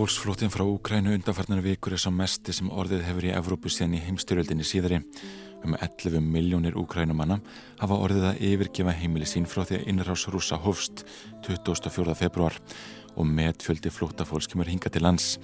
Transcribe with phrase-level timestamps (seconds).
[0.00, 4.00] Fólksflótin frá Úkrænu undanfarnar vikur er svo mesti sem orðið hefur í Evrópu síðan í
[4.00, 5.00] heimstyrjöldinni síðari.
[5.60, 7.36] Um 11 miljónir úkrænumanna
[7.82, 11.02] hafa orðið að yfirgefa heimili sín frá því að innrás rúsa hófst
[11.44, 12.14] 24.
[12.16, 12.56] februar
[13.12, 15.34] og metfjöldi flótafólks kemur hinga til lands.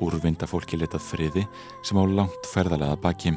[0.00, 1.44] Úrvinda fólki letað friði
[1.84, 3.34] sem á langt ferðalega baki.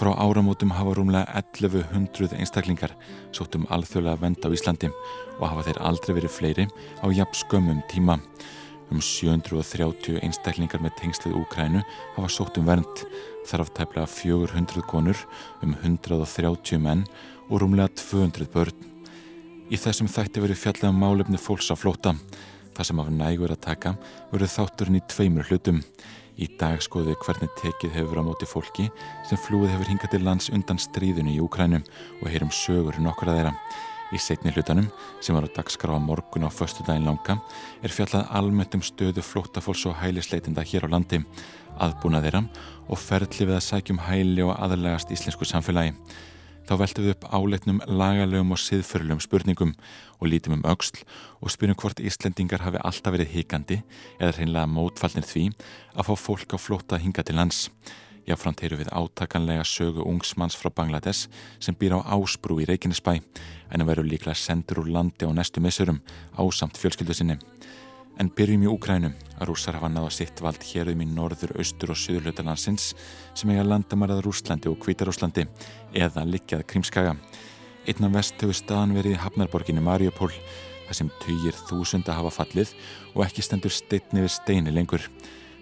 [0.00, 2.96] Frá áramótum hafa rúmlega 1100 einstaklingar
[3.36, 4.88] sótt um alþjóðlega vend á Íslandi
[5.36, 6.66] og hafa þeir aldrei verið fleiri
[7.04, 8.16] á jafn skömmum tíma.
[8.90, 11.82] Um 730 einstaklingar með tengslið Úkrænu
[12.16, 13.04] hafa sótt um vernd,
[13.46, 15.18] þar af tæplega 400 konur,
[15.62, 17.04] um 130 menn
[17.48, 18.86] og rúmlega 200 börn.
[19.70, 22.16] Í þessum þætti verið fjallega um málefni fólks á flóta.
[22.74, 23.92] Það sem af nægur að taka
[24.32, 25.78] verið þátturinn í tveimur hlutum.
[26.40, 28.88] Í dag skoðu hvernig tekið hefur á móti fólki
[29.28, 33.54] sem flúið hefur hingað til lands undan stríðinu í Úkrænu og heyrum sögur nokkura þeirra.
[34.10, 34.88] Í setni hlutanum,
[35.22, 37.36] sem var á dagskrá að morgun á förstu daginn langa,
[37.78, 41.20] er fjallað almennt um stöðu flóttafólks og hælisleitinda hér á landi,
[41.78, 42.42] aðbúna þeirra
[42.90, 45.94] og ferðli við að sækjum hæli og aðalegast íslensku samfélagi.
[46.66, 49.72] Þá veltum við upp áleitnum lagalögum og siðförlum spurningum
[50.20, 51.00] og lítum um auksl
[51.40, 53.80] og spyrjum hvort Íslendingar hafi alltaf verið hikandi
[54.20, 55.48] eða hreinlega mótfallnir því
[55.96, 57.64] að fá fólk á flótta hinga til lands.
[58.28, 63.82] Jáframt heyru við átakanlega sögu ungsmanns frá Bangladesh sem býr á Ásbrú í Reykjanesbæ en
[63.82, 66.02] að veru líklega sendur úr landi á næstu missurum
[66.36, 67.38] ásamt fjölskyldu sinni.
[68.20, 69.14] En byrjum í Úkrænum
[69.48, 72.90] rússar hafa náða sitt vald hérum í norður, austur og söðurlöta landsins
[73.32, 75.46] sem eiga landamarað Rúslandi og Kvítarúslandi
[75.96, 77.14] eða likjað Krímskaga.
[77.88, 80.34] Einna vest hefur staðan verið í Hafnarborginni Mariupól
[80.90, 82.74] þar sem töyir þúsunda hafa fallið
[83.14, 85.06] og ekki stendur steitni við steini lengur.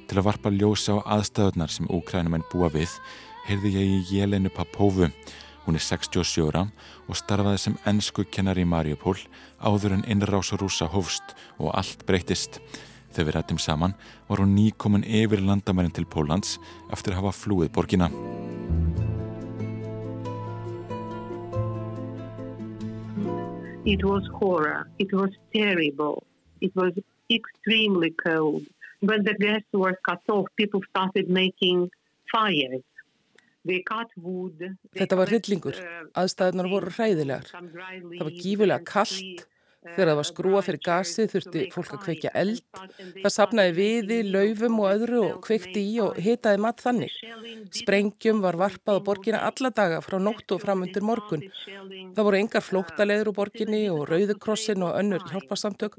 [0.08, 2.94] Til að varpa ljósa á aðstæðunar sem úkrænumenn búa við
[3.44, 5.10] heyrði ég í Jelenu Papófu.
[5.66, 6.62] Hún er 67 ára
[7.04, 9.18] og starfaði sem ennsku kennar í Mariupól
[9.60, 12.56] áður en innrás og rúsa hófst og allt breytist.
[13.12, 13.96] Þegar við rættum saman
[14.30, 16.56] var hún nýkomin yfir landamærin til Pólans
[16.88, 18.08] eftir að hafa flúið borgina.
[23.84, 24.88] It was horror.
[24.98, 26.24] It was terrible.
[26.60, 26.96] It was
[27.28, 28.64] extremely cold.
[29.00, 31.90] When the gas was cut off, people started making
[32.32, 32.82] fires.
[33.68, 35.76] Þetta var hryllingur.
[35.76, 37.50] Uh, Aðstæðunar voru hræðilegar.
[37.52, 39.42] Það var gífulega kallt
[39.78, 42.62] Þegar það var skrúa fyrir gasi þurfti fólk að kveikja eld.
[43.22, 47.14] Það sapnaði viði, laufum og öðru og kveikti í og hitaði mat þannig.
[47.78, 51.44] Sprengjum var varpað á borgina alla daga frá nóttu og fram undir morgun.
[52.16, 55.94] Það voru engar flóttaleður úr borginni og Rauðukrossin og önnur hjálparsamtök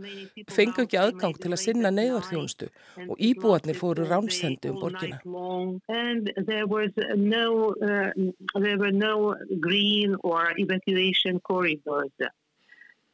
[0.51, 2.67] fengu ekki aðgang til að sinna neyðarþjónustu
[3.07, 5.23] og íbúarnir fóru ránsendu um borgina.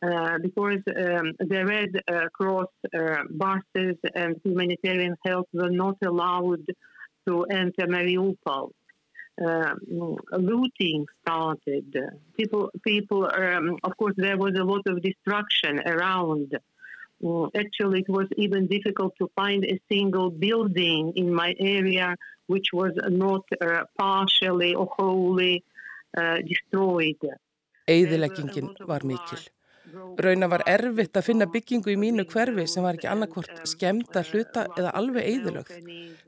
[0.01, 6.65] Uh, because um, the Red uh, Cross uh, buses and humanitarian help were not allowed
[7.27, 8.71] to enter Mariupol.
[9.43, 11.95] Um, looting started.
[12.37, 13.25] People, people.
[13.25, 16.57] Um, of course, there was a lot of destruction around.
[17.25, 22.15] Uh, actually, it was even difficult to find a single building in my area
[22.47, 25.63] which was not uh, partially or wholly
[26.17, 27.21] uh, destroyed.
[27.87, 29.39] Eðileggingin var mikil.
[29.95, 34.31] Rauna var erfitt að finna byggingu í mínu hverfi sem var ekki annarkvort skemmt að
[34.31, 35.71] hluta eða alveg eðilögð.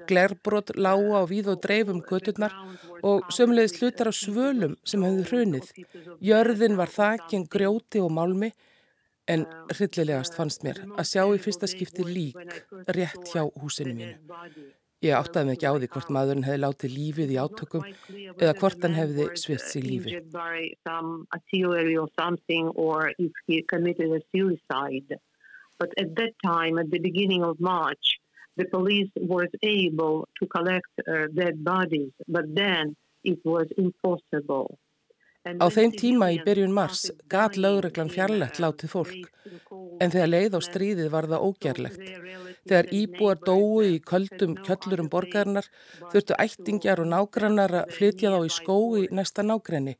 [0.10, 2.56] Glerbrot lága á víð og dreifum göturnar
[3.04, 5.72] og sömulegist hlutar á svölum sem hefðu hrunið.
[6.24, 8.52] Jörðin var þakkinn grjóti og málmi
[9.28, 12.38] en hryllilegast fannst mér að sjá í fyrsta skipti lík
[12.96, 14.16] rétt hjá húsinu mínu.
[15.06, 17.84] Ég áttaði mig ekki á því hvort maðurinn hefði látið lífið í átökum
[18.34, 20.16] eða hvort hann hefði svirt sig lífi.
[35.48, 39.30] Á þeim tíma í byrjun mars gat lögreglan fjarlægt látið fólk,
[40.02, 42.02] en þegar leið á stríðið var það ógerlegt.
[42.68, 45.70] Þegar íbúar dói í köldum kjöllurum borgarinnar
[46.12, 49.98] þurftu ættingjar og nágrannar að flytja þá í skói næsta nágrenni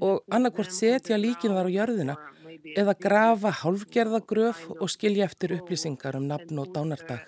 [0.00, 2.16] og annarkvort setja líkin þar á jörðina
[2.78, 7.24] eða grafa hálfgerðagröf og skilja eftir upplýsingar um nafn og dánardag.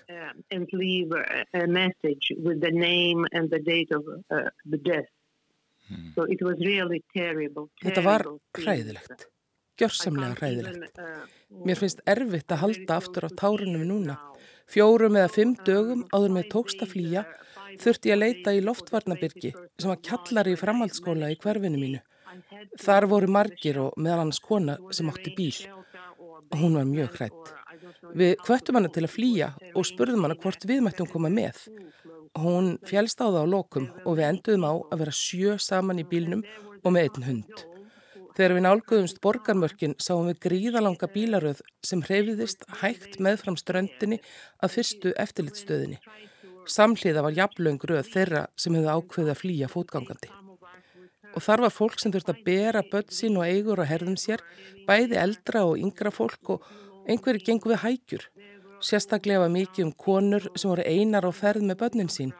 [5.84, 6.12] Hmm.
[6.14, 8.22] So really terrible, terrible, Þetta var
[8.56, 9.26] hræðilegt,
[9.76, 10.96] gjörsamlega hræðilegt.
[10.96, 11.26] Uh,
[11.68, 14.16] Mér finnst erfitt að halda aftur á tárunum núna.
[14.70, 17.24] Fjórum eða fimm dögum áður með tókst að flýja
[17.80, 22.00] þurfti ég að leita í loftvarnabyrgi sem var kjallari í framhaldsskóla í hverfinu mínu.
[22.80, 25.54] Þar voru margir og meðal hans kona sem átti bíl.
[26.54, 27.52] Hún var mjög hrætt.
[28.14, 31.66] Við kvöttum hana til að flýja og spurðum hana hvort við mættum koma með.
[32.38, 36.08] Hún fjælst á það á lokum og við enduðum á að vera sjö saman í
[36.08, 36.42] bílnum
[36.82, 37.64] og með einn hund.
[38.34, 44.18] Þegar við nálguðumst borgarmörkin sáum við gríðalanga bílaröð sem hreyfiðist hægt meðfram ströndinni
[44.58, 46.00] að fyrstu eftirlitstöðinni.
[46.66, 50.32] Samhliða var jafnlaung röð þeirra sem hefði ákveðið að flýja fótgangandi.
[51.34, 54.42] Og þar var fólk sem þurfti að bera börn sín og eigur og herðum sér,
[54.88, 56.66] bæði eldra og yngra fólk og
[57.06, 58.26] einhverju gengur við hækjur.
[58.82, 62.34] Sérstaklega var mikið um konur sem voru einar á ferð með börnin sín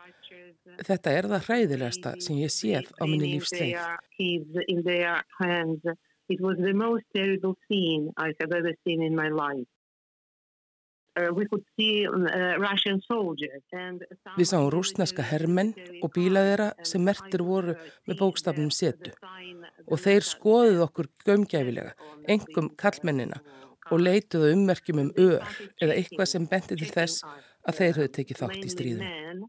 [0.81, 3.77] Þetta er það hræðilegasta sem ég séð á minni lífsleið.
[11.15, 11.31] Uh, uh,
[14.35, 15.71] Við sáum rúsneska hermenn
[16.03, 17.77] og bílaðera sem mertir voru
[18.09, 19.13] með bókstafnum setu
[19.87, 21.93] og þeir skoðuð okkur gömgæfilega,
[22.27, 23.39] engum kallmennina
[23.93, 25.45] og leituðu ummerkjum um ör
[25.79, 27.23] eða eitthvað sem benti til þess
[27.65, 29.45] að þeir höfðu tekið þátt í stríðum.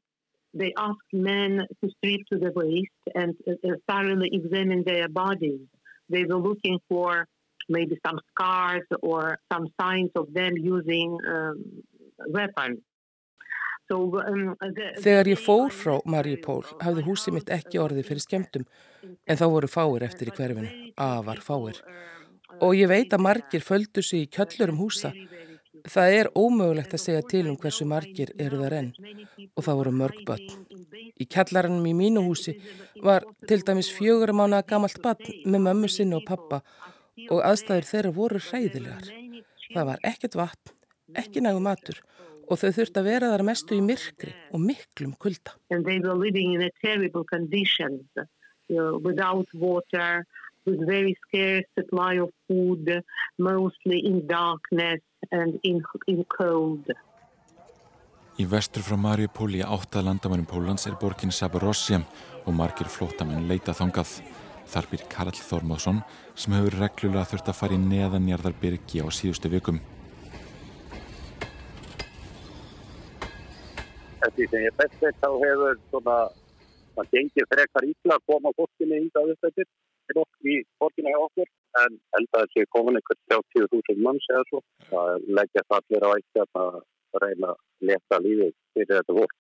[0.56, 5.62] They asked men to strip to the waist and uh, thoroughly examine their bodies.
[6.10, 7.28] They were looking for
[7.68, 11.56] maybe some scars or some signs of them using um,
[12.28, 12.80] weapons.
[13.92, 14.56] Um,
[14.98, 18.64] Þegar ég fór frá Mariupól hafði húsið mitt ekki orðið fyrir skemmtum
[19.06, 21.84] en þá voru fáir eftir í hverfinu, afar fáir.
[22.66, 25.12] Og ég veit að margir földu sig í kjöllurum húsa
[25.86, 28.92] Það er ómögulegt að segja til um hversu margir eru það renn
[29.54, 30.48] og það voru mörg börn.
[31.22, 32.56] Í kjallarannum í mínu húsi
[33.06, 36.64] var til dæmis fjögur mánu að gamalt barn með mömmu sinni og pappa
[37.30, 39.12] og aðstæður þeirra voru hræðilegar.
[39.76, 40.74] Það var ekkert vatn,
[41.22, 42.02] ekki nægu matur
[42.46, 45.54] og þau þurfti að vera þar mestu í myrkri og miklum kulda.
[49.54, 50.26] Water,
[50.66, 53.04] with very scarce supply of food,
[53.38, 55.02] mostly in darkness
[55.32, 56.92] and in, in cold.
[58.36, 62.02] Í vestur frá Mariupól í átta landamænum Pólans er borgin Saborossia
[62.44, 64.18] og margir flótamenn leita þangað.
[64.68, 66.02] Þar býr Karl Þormáðsson
[66.36, 69.80] sem hefur reglulega þurft að fara í neðanjarðarbyrgi á síðustu vikum.
[74.26, 76.16] Því sem ég best veit þá hefur svona,
[76.98, 79.70] það gengir frekar ítla að koma fólkinni hingað upp eftir
[80.14, 81.50] í borginu hjá okkur
[81.82, 84.62] en held að þessi komin einhvern 30.000 manns eða svo.
[84.90, 86.78] Það leggja allir á eitt að
[87.24, 89.38] reyna að leta lífið fyrir þetta fólk.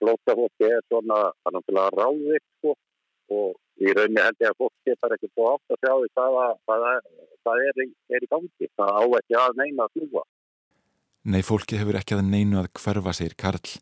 [0.00, 1.20] Flóta fólki er svona
[1.52, 2.74] náttúrulega ráðvikt sko,
[3.36, 6.10] og í rauninni held ég að fólk getur ekki búið átt að sjá því
[6.66, 6.92] hvaða
[7.46, 7.80] það er,
[8.16, 8.70] er í gangi.
[8.80, 10.24] Það á ekki að neina að fljúa.
[11.30, 13.74] Nei, fólki hefur ekki að neinu að hverfa segir Karl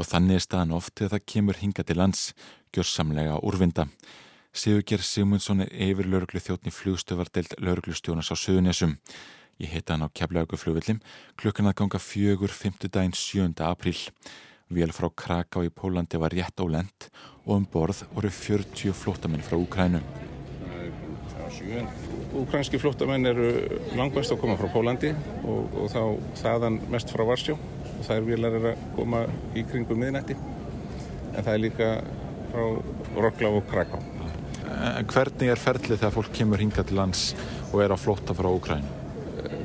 [0.00, 2.22] og þannig er staðan oft þegar það kemur hinga til lands,
[2.72, 3.84] gjörsamlega úrvinda.
[4.56, 8.94] Sigurger Sigmundsson er yfir lauruglu þjóttni flugstöfardelt lauruglustjónas á Suðunessum.
[9.60, 11.02] Ég heita hann á keflaugu flugvillin
[11.36, 12.88] klukkan að ganga fjögur 5.
[12.88, 13.52] daginn 7.
[13.68, 14.00] apríl.
[14.72, 17.10] Vél frá Kraká í Pólandi var rétt á lend
[17.44, 20.00] og um borð voru 40 flótamenn frá Úkrænu.
[22.32, 23.52] Úkrænski flótamenn eru
[23.92, 25.12] langmest að koma frá Pólandi
[25.44, 26.02] og, og þá
[26.40, 27.60] þaðan mest frá Varsjó.
[28.08, 31.94] Það er vélar er að koma í kringum miðnætti en það er líka
[32.50, 32.70] frá
[33.20, 34.15] Rokla og Kraká.
[34.66, 37.28] En hvernig er ferlið þegar fólk kemur hinga til lands
[37.72, 38.86] og er á flotta frá Úkræn?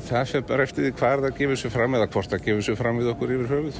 [0.05, 2.77] Það fyrir bara eftir því hvað það gefur sér fram eða hvort það gefur sér
[2.79, 3.79] fram við okkur yfir höfuð.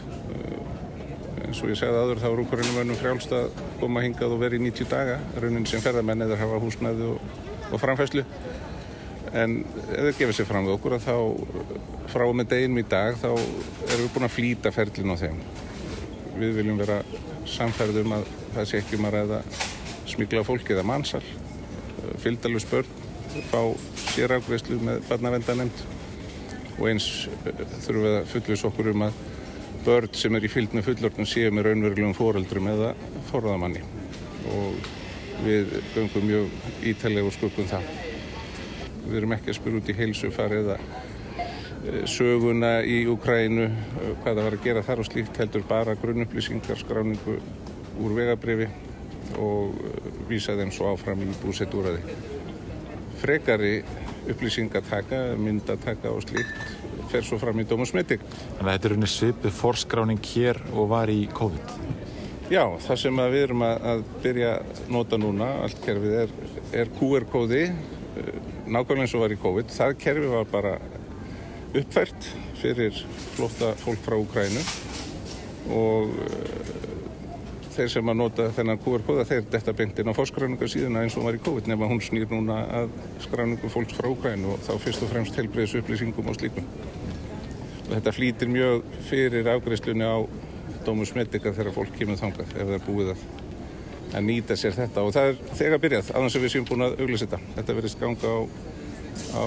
[1.46, 4.58] En svo ég segði aður þá er Úkrænum verðnum frjálst að koma hingað og vera
[4.58, 7.34] í 90 daga, raunin sem ferðarmenn eða hafa húsnæði og,
[7.72, 8.26] og framfæslu.
[9.32, 11.18] En ef það gefur sér fram við okkur að þá
[12.12, 15.44] frá með deginum í dag þá erum við búin að flýta ferlin á þeim.
[16.40, 17.02] Við viljum vera
[17.50, 19.42] samferðum að það sé ekki um að ræða
[20.12, 23.00] smikla fólk eða mannsal, eh, fylgdalus börn,
[23.52, 23.62] fá
[24.12, 25.84] sérafgreðslu með barnavendanemnd
[26.78, 27.08] og eins
[27.46, 29.22] eh, þurfum við að fullvisa okkur um að
[29.86, 32.92] börn sem er í fylg með fullortum séu með raunverulegum fóreldrum eða
[33.32, 33.82] forðamanni
[34.52, 34.90] og
[35.46, 36.52] við göngum mjög
[36.86, 37.88] ítælega og sköpum það.
[39.08, 43.72] Við erum ekki að spyrja út í heilsufar eða eh, söguna í Ukrænu,
[44.22, 47.40] hvað það var að gera þar og slíkt heldur bara grunnupplýsingar, skráningu
[48.02, 48.70] úr vegabrifi
[49.40, 52.18] og uh, vísa þeim svo áfram í búsetúraði.
[53.22, 53.76] Frekari
[54.32, 56.78] upplýsingataka, myndataka og slíkt
[57.12, 58.24] fer svo fram í Dómusmytik.
[58.58, 61.74] Þannig að þetta er unni svipið forskráning hér og var í COVID?
[62.52, 66.34] Já, það sem við erum að, að byrja að nota núna, allt kerfið er,
[66.82, 68.32] er QR-kóði, uh,
[68.68, 69.76] nákvæmlega eins og var í COVID.
[69.76, 70.78] Það kerfið var bara
[71.72, 72.98] uppfært fyrir
[73.38, 74.64] flóta fólk frá Ukrænu
[75.72, 76.81] og uh,
[77.76, 81.38] þeir sem að nota þennan QR-kóða þeir detta beintin á fórskráninga síðuna eins og var
[81.38, 85.12] í COVID nema hún snýr núna að skráningum fólks frá Ukræn og þá fyrst og
[85.12, 86.68] fremst helbreyðs upplýsingum og slíkum.
[87.88, 90.20] Og þetta flýtir mjög fyrir afgreifslunni á
[90.86, 93.26] Dómus Medica þegar fólk kemur þangað ef það er búið að,
[94.12, 96.96] að nýta sér þetta og það er þegar byrjað, aðeins að við séum búin að
[97.00, 97.42] auglýsa þetta.
[97.58, 98.40] Þetta verðist ganga á,
[99.38, 99.46] á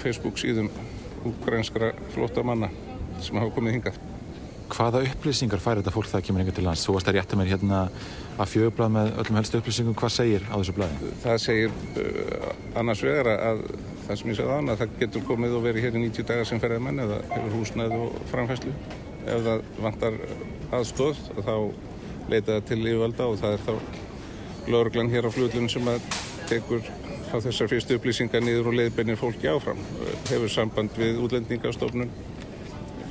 [0.00, 0.70] Facebook síðum
[1.28, 2.70] ukrænskra flottamanna
[3.20, 4.00] sem hafa komið hingað.
[4.70, 6.84] Hvaða upplýsingar fær þetta fólk það kemur yngur til lands?
[6.86, 7.80] Þú varst að rétta mér hérna
[8.40, 9.96] að fjögublað með öllum helstu upplýsingum.
[9.98, 11.10] Hvað segir á þessu blaði?
[11.24, 11.74] Það segir
[12.04, 12.46] uh,
[12.80, 13.62] annars vegar að
[14.06, 16.48] það sem ég sagði án að það getur komið og verið hér í 90 dagar
[16.50, 18.74] sem ferðið menn eða hefur húsnæð og framfæslu.
[19.20, 20.18] Ef það vantar
[20.78, 21.54] aðstóð þá
[22.30, 26.02] leita það til yfirvalda og það er þá lauruglan hér á flutlunum sem að
[26.50, 26.82] tekur
[27.30, 29.78] þessar fyrstu upplýsingar niður og leiðbeinir fólki áfram.
[30.30, 32.10] Hefur samband við útlendingastofnun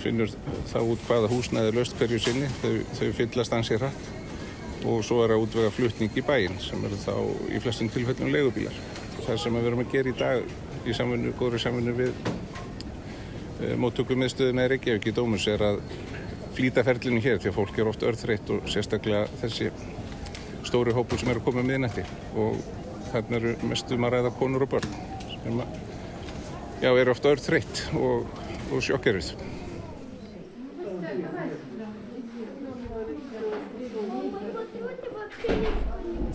[0.03, 0.31] finnur
[0.71, 4.09] þá út hvaða húsnæði er löst hverju sinni, þau, þau fyllast ansið hratt
[4.87, 7.13] og svo er að útvega flutning í bæinn sem eru þá
[7.51, 8.75] í flestum tilfellum leigubílar.
[9.25, 12.13] Það sem við verum að gera í dag í samfunnu, góðri samfunnu við
[13.59, 15.81] e, móttökum miðstöðuna í Reykjavík í Dómus er að
[16.55, 19.69] flýta ferlinu hér því að fólk er oft örþreitt og sérstaklega þessi
[20.67, 22.05] stóri hópur sem eru að koma miðnætti
[22.39, 22.57] og
[23.11, 24.97] þarna eru mestum að ræða konur og börn
[25.29, 25.77] sem að,
[26.83, 28.27] já, eru oft örþreitt og,
[28.71, 29.33] og sjokkeruð.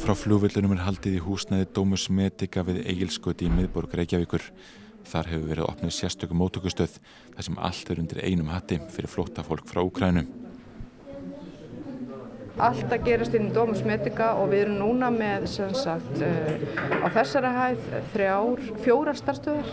[0.05, 4.43] Frá flugvillunum er haldið í húsnæði Dómus Medica við Egilsköti í miðborg Reykjavíkur.
[5.09, 6.99] Þar hefur verið opnið sérstökum mótökustöð
[7.31, 10.27] þar sem allt er undir einum hatti fyrir flótta fólk frá Úkrænu.
[12.61, 17.57] Allt að gerast inn í Dómus Medica og við erum núna með sagt, á þessari
[17.57, 19.73] hæð þrjár, fjórar starfstöðar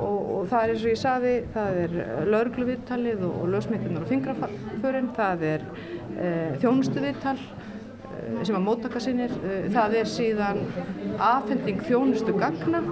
[0.00, 2.00] og, og það er eins og ég saði, það er
[2.32, 5.70] laurugluviðtalið og lögsmyndunar og fingraförinn, það er
[6.16, 7.36] e, þjónustuviðtal
[8.42, 9.32] sem að móttaka sinir.
[9.74, 10.60] Það er síðan
[11.18, 12.82] afhending þjónustu gagna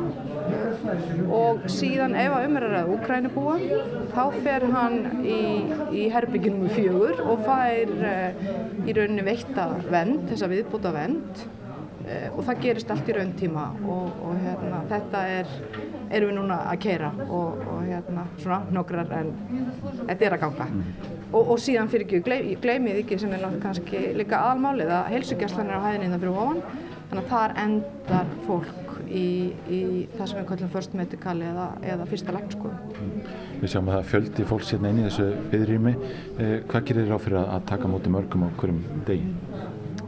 [1.33, 3.57] og síðan ef að umræðað Úkrænubúa
[4.15, 5.41] þá fer hann í,
[5.91, 7.93] í herbygginum fjögur og fær
[8.87, 11.47] í rauninni veitta vend, þessa viðbúta vend
[12.07, 15.55] og það gerist allt í raun tíma og, og hérna, þetta er,
[16.15, 19.33] erum við núna að keira og, og hérna, svona nokkrar en
[20.07, 20.69] þetta er að ganga.
[21.33, 25.73] Og, og síðan fyrir ekki, gleym, gleymið ekki sem er kannski líka aðalmálið að heilsugjastlan
[25.73, 26.61] er á hæðinni innan fyrir ofan
[27.07, 29.27] þannig að þar endar fólk í,
[29.71, 29.81] í
[30.17, 33.17] það sem við kallum first medical eða, eða fyrsta læknskoðum.
[33.61, 35.95] Við sjáum að það fjöldi fólk sérna inn í þessu byðrými.
[36.37, 39.35] Eh, hvað gerir þér á fyrir að taka móti mörgum á hverjum degi?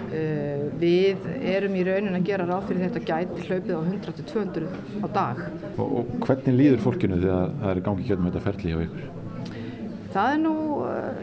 [0.09, 4.71] Uh, við erum í raunin að gera ráð fyrir þetta gæti hlaupið á 100-200
[5.05, 5.43] á dag.
[5.75, 9.18] Og, og hvernig líður fólkinu þegar það er gangi ekki um þetta ferli hjá ykkur?
[10.09, 10.55] Það er nú
[10.88, 11.19] uh,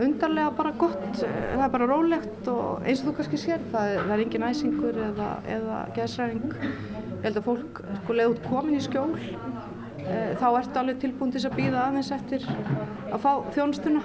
[0.00, 4.00] undarlega bara gott, það er bara rólegt og eins og þú kannski sér, það er,
[4.02, 6.56] það er engin æsingur eða, eða gæsræðing.
[6.60, 11.32] Ég held að fólk, sko, leið út komin í skjól, uh, þá ertu alveg tilbúin
[11.32, 14.04] til að býða aðeins eftir að fá þjónustuna.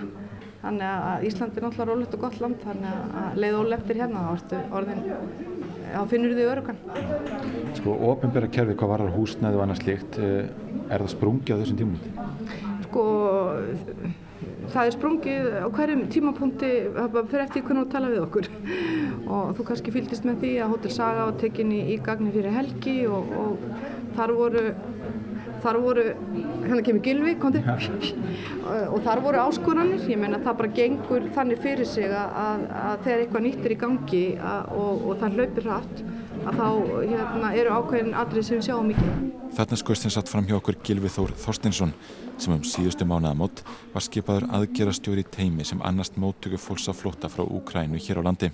[0.65, 4.55] Þannig að Ísland er náttúrulega rólegt og gott land, þannig að leið óleftir hérna, þá
[4.79, 5.03] orðin,
[5.91, 6.79] þá finnur þið örugan.
[7.77, 11.77] Sko, ofinbæra kerfi, hvað varar húsnæði og annað slikt, er það sprungið á þessum
[12.95, 14.15] tímum?
[14.15, 14.23] Sko,
[14.71, 16.71] það er sprungið á hverjum tímapunkti,
[17.29, 18.49] fyrir eftir hvernig þú tala við okkur.
[19.25, 22.97] Og þú kannski fylgist með því að Hotel Saga var tekinni í gagni fyrir helgi
[23.07, 23.65] og, og
[24.17, 24.67] þar voru
[25.65, 26.03] þar voru,
[26.65, 27.61] hérna kemur Gilvi, til,
[28.93, 33.23] og þar voru áskoranir, ég meina það bara gengur þannig fyrir sig að, að þegar
[33.23, 36.03] eitthvað nýtt er í gangi að, og, og það hlaupir hratt,
[36.45, 36.67] að þá
[37.09, 39.09] hérna, eru ákveðin atrið sem sjáum mikið.
[39.55, 41.93] Þarna skoðist þeim satt fram hjá okkur Gilvi Þór Þorstinsson
[42.41, 47.45] sem um síðustu mánuðamót var skipaður aðgerastjóri teimi sem annast móttöku fólks að flótta frá
[47.45, 48.51] Úkrænu hér á landi.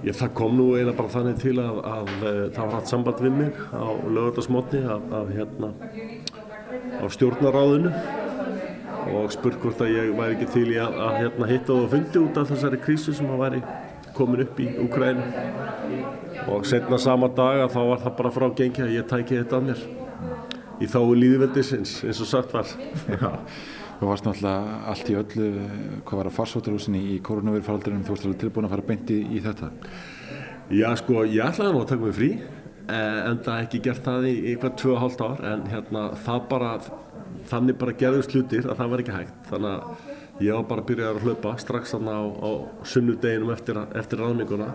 [0.00, 3.18] Ég, það kom nú eiginlega bara þannig til að, að, að það var hatt samband
[3.20, 5.72] við mig á lögurdagsmotni að, að hérna
[7.00, 7.92] á stjórnaráðinu
[9.10, 12.40] og spurt hvort að ég væri ekki til í að hérna, hitta og fundi út
[12.40, 13.62] af þessari krísu sem að væri
[14.16, 15.26] komin upp í Ukrænu
[16.48, 19.58] og setna sama dag að þá var það bara frá gengi að ég tæki þetta
[19.60, 19.82] að mér
[20.80, 22.70] í þá líðveldisins eins og sagt var.
[24.00, 25.48] Þú varst náttúrulega allt í öllu,
[26.08, 29.68] hvað var að farsóttarhúsinni í koronavirfaraldrinum, þú varst alveg tilbúin að fara beint í, þetta?
[30.72, 32.30] Já sko, ég ætlaði nú að taka mig frí,
[32.88, 36.72] en það ekki gert það í eitthvað 2,5 ár, en hérna það bara,
[37.52, 39.36] þannig bara gerðist hlutir að það var ekki hægt.
[39.50, 42.50] Þannig að ég var bara að byrja að hlaupa strax á, á
[42.94, 44.72] sunnudeginum eftir, eftir ráðninguna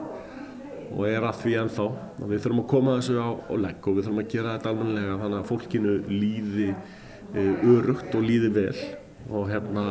[0.92, 1.88] og er að því ennþá.
[2.22, 5.18] Við þurfum að koma þessu á, á legg og við þurfum að gera þetta almenlega
[5.24, 6.70] þannig að fólkinu líði
[7.65, 8.77] örugt og líði vel
[9.34, 9.86] og hérna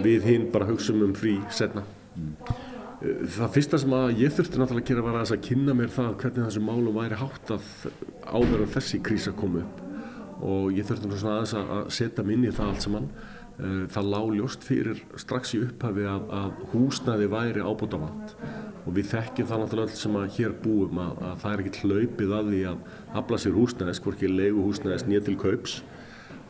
[0.00, 1.84] við hinn bara hugsaum um frí setna.
[2.16, 2.32] Mm.
[3.00, 6.16] Það fyrsta sem að ég þurfti náttúrulega að gera var að, að kynna mér það
[6.20, 7.68] hvernig þessu málum væri háttað
[8.28, 9.86] áður en þessi krísa kom upp
[10.40, 13.08] og ég þurfti náttúrulega aðeins að setja minni það allt saman.
[13.60, 18.32] Eh, það lág ljóst fyrir strax í upphafi að, að húsnæði væri ábútafant
[18.86, 21.82] og við þekkjum það náttúrulega allt sem að hér búum að, að það er ekki
[21.82, 22.86] hlaupið að því að
[23.20, 25.76] afla sér húsnæðis, hvorki leigu húsnæðis nýja til kaups.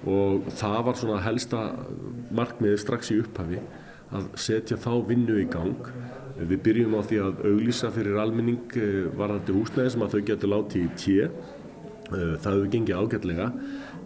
[0.07, 1.65] Og það var svona helsta
[2.31, 3.59] markmiði strax í upphafi
[4.15, 5.91] að setja þá vinnu í gang.
[6.39, 10.55] Við byrjum á því að auglýsa fyrir almenning eh, varðandi húsnæði sem að þau getur
[10.55, 11.31] látið í tje.
[12.11, 13.51] Eh, það hefur gengið ágætlega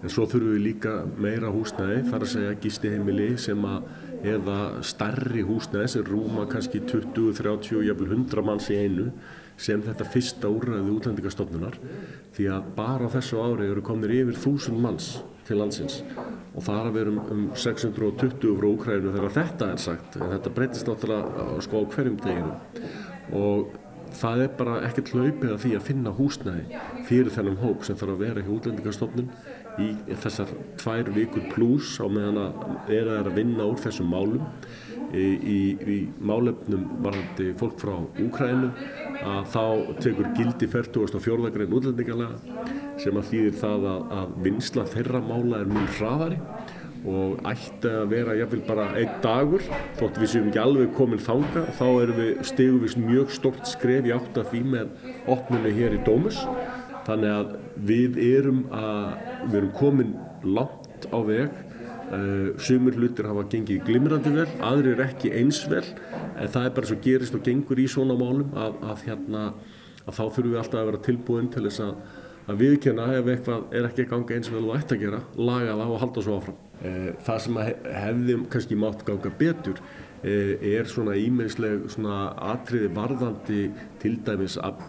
[0.05, 3.87] en svo þurfum við líka meira húsnæði, þar að segja gistiheimili sem að
[4.25, 9.11] eða starri húsnæði sem rúma kannski 20, 30, jafnvel 100 manns í einu
[9.61, 11.79] sem þetta fyrsta úrræði útlendingastofnunar
[12.35, 15.13] því að bara þessu ári eru komnir yfir 1000 manns
[15.45, 16.01] til landsins.
[16.55, 20.31] Og það er að vera um, um 620 frá Úkrænu þegar þetta er sagt en
[20.33, 22.55] þetta breytist náttúrulega sko á hverjum deginu
[23.35, 23.75] og
[24.15, 28.15] það er bara ekkert hlaupið að því að finna húsnæði fyrir þennan hóp sem þarf
[28.15, 29.31] að vera í útlendingarstofnun
[29.83, 29.91] í
[30.23, 30.51] þessar
[30.81, 34.45] tvær vikur pluss á meðan að er að vinna úr þessum málum
[35.15, 35.59] í, í,
[35.95, 38.71] í málefnum varðandi fólk frá Úkrænu
[39.25, 39.65] að þá
[40.05, 41.53] tekur gildi 44.
[41.55, 46.41] grein útlendingarlega sem að þýðir það að, að vinsla þeirra mála er mjög hraðari
[47.05, 49.65] og ætti að vera jáfnveil bara einn dagur
[49.99, 54.09] þótt við séum ekki alveg komin þanga þá erum við stegum við mjög stort skref
[54.09, 56.41] í átt að því með opnunni hér í Dómus
[57.07, 57.55] þannig að
[57.91, 59.15] við erum að
[59.51, 61.63] við erum komin langt á veg
[62.05, 65.87] Uh, sumur hlutir hafa gengið glimrandi vel, aðrir ekki eins vel
[66.37, 69.45] en það er bara svo gerist og gengur í svona málum að, að, hérna,
[70.05, 71.95] að þá þurfum við alltaf að vera tilbúin til þess að,
[72.45, 75.95] að viðkjöna ef eitthvað er ekki ganga eins vel og ætti að gera, laga það
[75.95, 76.61] og halda svo áfram.
[76.85, 79.83] Uh, það sem hefði kannski mátt ganga betur
[80.25, 83.63] er svona ímeinsleg svona atriði varðandi
[84.01, 84.81] til dæmis af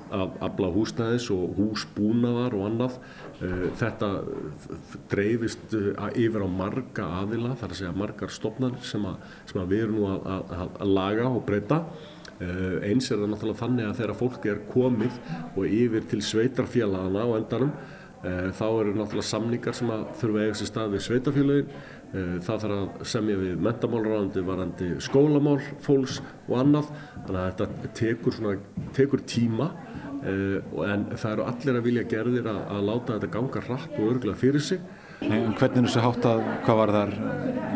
[0.43, 2.99] abla húsnæðis og húsbúnaðar og annað
[3.43, 4.09] Eh, þetta
[5.11, 9.03] dreifist eh, yfir á marga aðila, þar að segja margar stofnar sem,
[9.49, 11.81] sem að við erum nú að, að, að laga og breyta.
[12.39, 15.19] Eh, eins er það náttúrulega þannig að þegar fólk er komið
[15.51, 17.75] og yfir til sveitarfélagana á endanum,
[18.25, 21.75] þá eru náttúrulega samningar sem að þurfa að eiga sér stað við sveitarfélagin.
[22.15, 26.93] Það þarf að semja við mentamálurandi, varandi skólamál, fólks og annað.
[27.25, 28.55] Þannig að þetta tekur, svona,
[28.95, 29.69] tekur tíma
[30.25, 30.57] Uh,
[30.89, 34.39] en það eru allir að vilja gerðir að, að láta þetta ganga rætt og örgulega
[34.39, 34.79] fyrir sig
[35.21, 37.11] Nei, en hvernig er þessi hátt að hvað var þar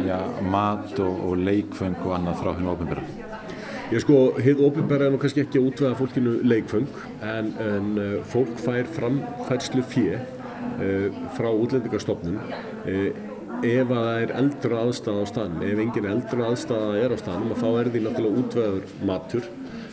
[0.08, 0.16] já,
[0.56, 3.04] mat og, og leikfeng og annað frá hennu óbyrgara?
[3.94, 6.90] Ég sko, hitt óbyrgara er nú kannski ekki að útvega fólkinu leikfeng
[7.22, 7.94] en, en
[8.34, 10.18] fólk fær framfærslu fjö
[11.36, 12.40] frá útlendingarstofnun
[13.60, 17.60] ef að það er eldra aðstæða á staðnum ef engin eldra aðstæða er á staðnum
[17.60, 19.50] þá er því náttúrulega útvegaður matur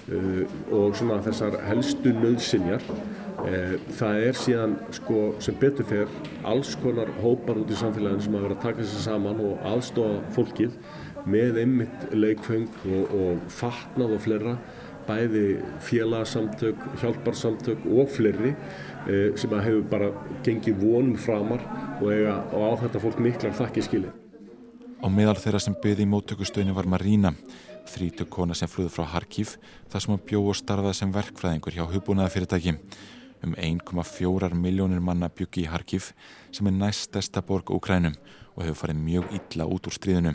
[0.07, 6.13] Uh, og svona þessar helstu nöðsinjar uh, það er síðan sko sem betur fer
[6.47, 10.21] alls konar hópar út í samfélaginu sem að vera að taka sér saman og aðstofa
[10.37, 10.77] fólkið
[11.27, 14.55] með einmitt leikfeng og, og fatnað og fleira
[15.07, 15.47] bæði
[15.87, 20.13] félagsamtök, hjálparsamtök og fleiri uh, sem að hefur bara
[20.47, 21.65] gengið vonum framar
[22.01, 24.23] og, eiga, á þetta fólk miklar þakki skilið.
[24.97, 27.35] Á meðal þeirra sem byði í móttökustöðinu var Marína
[27.91, 29.57] þrítug kona sem flúði frá Harkív
[29.91, 32.77] þar sem hann bjó og starfaði sem verkfræðingur hjá hugbúnaðafyrirtæki.
[33.45, 36.11] Um 1,4 miljónir manna byggi í Harkív
[36.55, 38.17] sem er næst stærsta borg Úkrænum
[38.57, 40.35] og hefur farið mjög illa út úr stríðinu.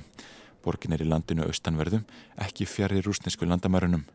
[0.62, 2.06] Borgin er í landinu austanverðum,
[2.38, 4.06] ekki fjari rúsnesku landamærunum.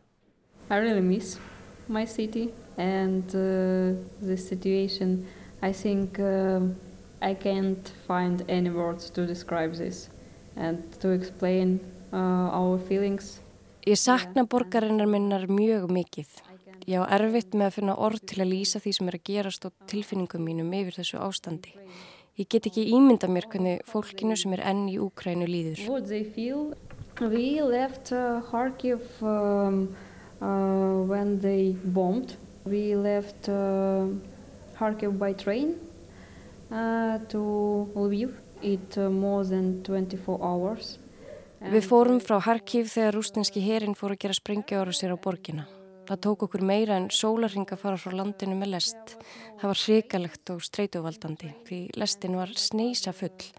[0.69, 1.39] I really miss
[1.87, 5.25] my city and uh, the situation.
[5.61, 6.59] I think uh,
[7.21, 10.09] I can't find any words to describe this
[10.55, 11.79] and to explain
[12.11, 12.79] Uh,
[13.87, 16.27] Ég sakna borgarinnar minnar mjög mikið.
[16.87, 19.67] Ég á erfitt með að finna orð til að lýsa því sem er að gerast
[19.67, 21.75] og tilfinningum mínum yfir þessu ástandi.
[22.39, 25.83] Ég get ekki ímynda mér hvernig fólkinu sem er enn í Úkrænu líður.
[30.39, 32.35] Uh, when they bombed.
[32.63, 34.05] We left uh,
[34.77, 35.79] Kharkiv by train
[36.71, 38.33] uh, to Lviv.
[38.61, 40.99] It more than 24 hours.
[41.57, 45.65] Við fórum frá Harkiv þegar rústinski herin fór að gera sprengjáru sér á borgina.
[46.07, 49.15] Það tók okkur meira en sólarring að fara frá landinu með lest.
[49.57, 53.49] Það var hrikalegt og streytuvaldandi því lestin var sneisa full.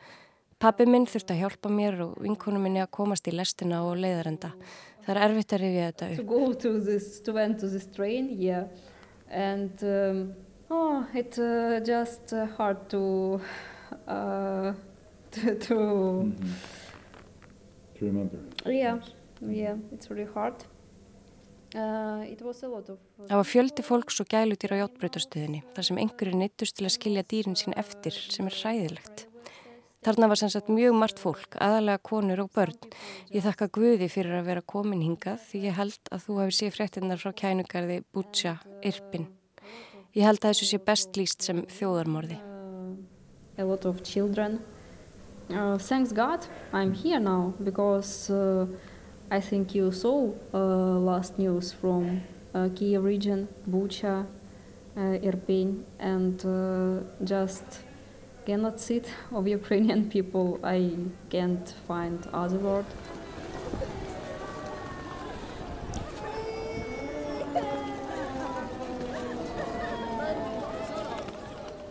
[0.58, 4.50] Pappi minn þurfti að hjálpa mér og vinkonu minni að komast í lestina og leiðarenda.
[5.04, 6.16] Það er erfitt að rifja þetta upp.
[6.18, 8.64] To go to this, to went to this train, yeah.
[9.30, 10.34] And um,
[10.70, 13.40] oh, it's uh, just uh, hard to,
[14.08, 14.72] uh,
[15.30, 16.52] to, to mm -hmm.
[17.98, 18.38] to remember.
[18.66, 18.98] Yeah,
[19.40, 20.66] yeah, it's really hard.
[23.28, 27.24] Það var fjöldi fólks og gælutýr á játbreytarstöðinni þar sem einhverju neittust til að skilja
[27.28, 29.27] dýrin sín eftir sem er hræðilegt.
[30.08, 32.76] Þarna var sem sagt mjög margt fólk, aðalega konur og börn.
[33.28, 36.70] Ég þakka Guði fyrir að vera komin hingað því ég held að þú hefði séð
[36.78, 38.54] fréttinnar frá kænugarði Bútsja,
[38.88, 39.26] Irpin.
[40.16, 42.38] Ég held að þessu sé best líst sem þjóðarmorði.
[43.60, 44.62] A lot of children.
[45.50, 48.64] Uh, thanks God I'm here now because uh,
[49.30, 50.56] I think you saw uh,
[51.04, 52.22] last news from
[52.54, 54.24] uh, Kiev region, Bucha,
[54.96, 57.84] uh, Irpin, and uh, just
[58.76, 60.58] sit of Ukrainian people.
[60.64, 60.90] I
[61.28, 62.86] can't find other word.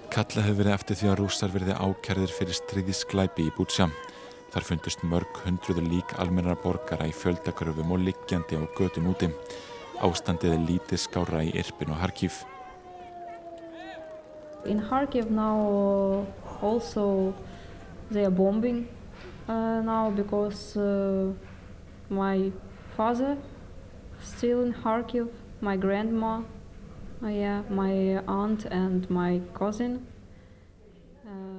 [0.09, 3.85] Kalla hefur verið eftir því að rússar verði ákjærðir fyrir stríðisklæpi í Bútsja.
[4.49, 9.29] Þar fundust mörg hundruður lík almenna borgara í fjöldakörfum og liggjandi á götum úti.
[10.01, 12.47] Ástandið er lítið skára í Irpin og Harkiv.
[14.67, 16.27] In Kharkiv now
[16.61, 17.33] also
[18.11, 18.87] they are bombing
[19.47, 21.31] uh, now because uh,
[22.09, 22.51] my
[22.95, 23.37] father
[24.21, 25.29] still in Kharkiv,
[25.61, 26.41] my grandma,
[27.23, 30.05] uh, yeah, my aunt and my cousin.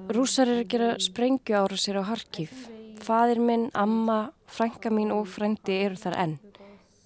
[0.08, 2.52] Rússar er að gera sprengju ára sér á Harkiv.
[3.04, 6.38] Fadir minn, amma, frænka mín og frændi eru þar enn.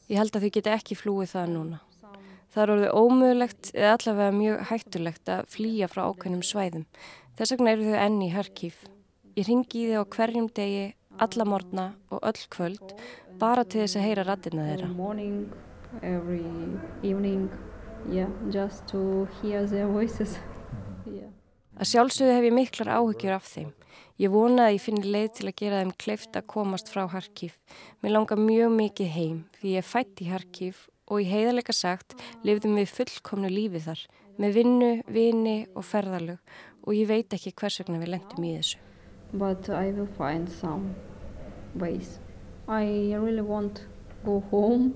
[0.06, 1.80] Ég held að þau geta ekki flúið það núna.
[2.52, 6.82] Það er orðið ómögulegt eða allavega mjög hættulegt að flýja frá ákveðnum svæðum.
[7.38, 8.74] Þess vegna eru þau enn í Harkiv.
[9.40, 10.82] Ég ringi í þau á hverjum degi,
[11.24, 12.92] alla morgna og öll kvöld
[13.40, 14.90] bara til þess að heyra rattina þeirra.
[14.90, 15.38] Every morning,
[16.02, 16.44] every
[17.00, 17.48] evening,
[18.12, 20.36] yeah, just to hear their voices.
[21.08, 21.32] yeah.
[21.80, 23.72] Að sjálfsögðu hef ég miklar áhyggjur af þeim.
[24.20, 27.56] Ég vona að ég finni leið til að gera þeim kleift að komast frá Harkiv.
[28.04, 32.16] Mér langar mjög mikið heim því ég er fætt í Harkiv og í heiðarleika sagt
[32.46, 34.04] lifðum við fullkomnu lífið þar
[34.40, 36.40] með vinnu, vini og ferðalög
[36.82, 38.80] og ég veit ekki hvers vegna við lendum í þessu.
[39.32, 40.94] But I will find some
[41.74, 42.18] ways.
[42.68, 42.84] I
[43.16, 43.86] really want
[44.24, 44.94] go home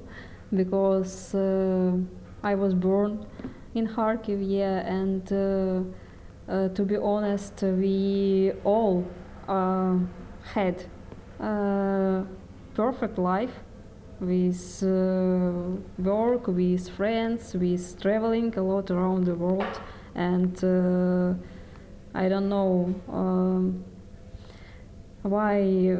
[0.55, 1.97] because uh,
[2.43, 3.27] I was born
[3.75, 9.05] in Kharkiv, yeah, and uh, uh, to be honest, we all
[9.49, 9.99] uh,
[10.55, 10.85] had
[11.41, 12.25] a
[12.75, 13.66] perfect life
[14.21, 19.81] with uh, work, with friends, with traveling a lot around the world,
[20.15, 21.35] and uh,
[22.15, 23.85] I don't know um,
[25.23, 25.97] why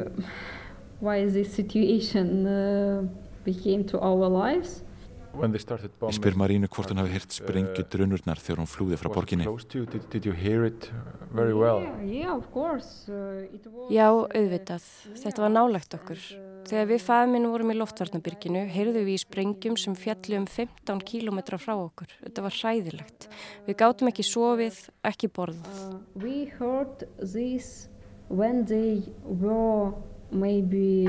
[0.99, 3.03] why this situation uh,
[3.43, 4.83] became to our lives.
[5.37, 9.45] Ég spyr Marínu hvort hún hafi hirt sprengju drunurnar þegar hún flúði frá borginni.
[13.93, 14.87] Já, auðvitað.
[15.21, 16.23] Þetta var nálagt okkur.
[16.67, 21.59] Þegar við fæðminn vorum í loftvarnabyrginu, heyrðu við í sprengjum sem fjalli um 15 kílometra
[21.61, 22.11] frá okkur.
[22.25, 23.27] Þetta var hræðilegt.
[23.69, 25.79] Við gátum ekki sofið, ekki borðað.
[25.79, 27.87] Uh, we heard this
[28.27, 29.93] when they were
[30.31, 31.07] maybe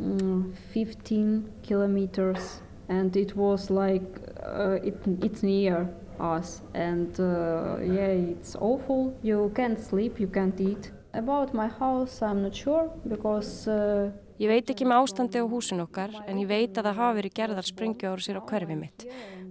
[0.00, 5.88] um, 15 kilometers and it was like uh, it, it's near
[6.20, 12.22] us and uh, yeah it's awful you can't sleep you can't eat about my house
[12.22, 14.10] i'm not sure because uh,
[14.42, 17.34] Ég veit ekki með ástandi á húsin okkar en ég veit að það hafi verið
[17.38, 19.04] gerðar sprengju ára sér á hverfi mitt.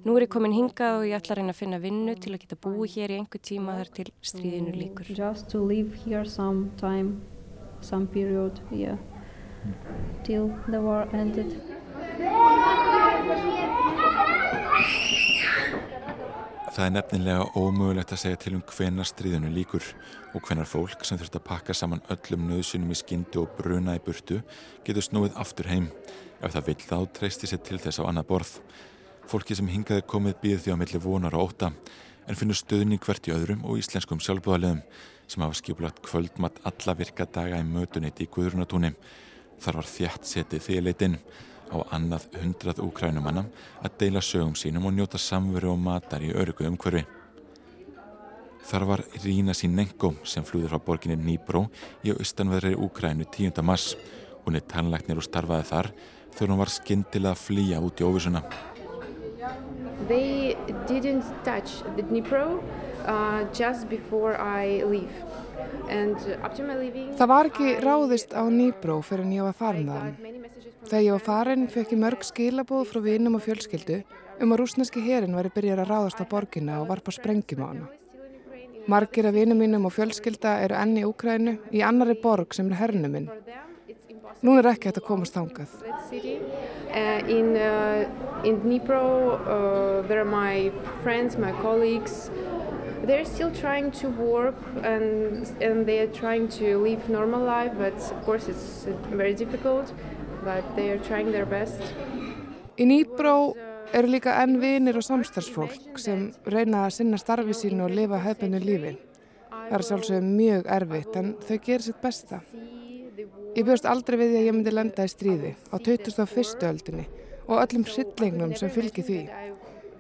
[0.04, 2.42] Nú er ég komin hingað og ég ætla að reyna að finna vinnu til að
[2.42, 5.14] geta búið hér í einhver tíma þar til stríðinu líkur.
[5.16, 7.22] Just to live here some time,
[7.80, 9.00] some period, yeah,
[10.28, 11.56] till the war ended.
[16.74, 19.86] Það er nefnilega ómögulegt að segja til um hvenar stríðinu líkur
[20.34, 24.02] og hvenar fólk sem þurft að pakka saman öllum nöðsunum í skyndi og bruna í
[24.02, 24.40] burtu
[24.88, 25.92] getur snúið aftur heim.
[26.42, 28.56] Ef það vil þá treysti sér til þess á annað borð.
[29.30, 31.70] Fólki sem hingaði komið býð því á milli vonar og óta
[32.26, 34.82] en finnur stöðning hvert í öðrum og íslenskum sjálfbúðarleðum
[35.30, 38.96] sem hafa skipulagt kvöldmatt alla virka daga í mötunit í Guðrunatúni.
[39.62, 41.22] Þar var þjætt setið því leitinn
[41.74, 43.48] á annað hundrað úkrænumanna
[43.82, 47.04] að deila sögum sínum og njóta samveru og matar í örugu umhverfi.
[48.64, 51.66] Þar var Rína Sinenko sem flúði frá borginni Nýbró
[52.06, 53.60] í austanverðri Úkrænu 10.
[53.66, 53.98] mars.
[54.46, 55.90] Hún er tannlæknir og starfaði þar
[56.34, 58.44] þegar hún var skyndilega að flýja út í óvisuna.
[60.08, 60.56] They
[60.88, 62.64] didn't touch the Dnipro
[63.06, 65.43] uh, just before I leave.
[67.18, 70.16] Það var ekki ráðist á Nýbró fyrir en ég var farin þaðan.
[70.84, 74.04] Þegar ég var farin fekk ég mörg skilabóð frá vinum og fjölskyldu
[74.42, 77.86] um að rúsneski herin væri byrjar að ráðast á borginna og varpa sprengjum á hana.
[78.88, 82.82] Margir af vinum mínum og fjölskylda eru enni í Úkrænu í annari borg sem er
[82.82, 83.30] hernuminn.
[84.44, 85.72] Nún er ekki hægt að komast þangað.
[86.92, 88.04] Uh, in, uh,
[88.44, 89.00] in Dnipro,
[89.40, 90.04] uh,
[93.04, 97.94] They're still trying to work and, and they are trying to live normal life, but
[97.94, 99.92] of course it's very difficult,
[100.44, 101.82] but they are trying their best.
[102.80, 103.54] Í Nýbró
[103.94, 108.62] eru líka enn vinir og samstarfsfólk sem reyna að sinna starfi sínu og lifa hefðinu
[108.64, 108.94] lífi.
[109.52, 112.40] Það er sjálfsögum mjög erfitt en þau gerir sitt besta.
[113.54, 116.66] Ég bjóðst aldrei við því að ég myndi lenda í stríði á 2001.
[116.72, 117.06] öldinni
[117.46, 119.20] og öllum hryllingnum sem fylgir því.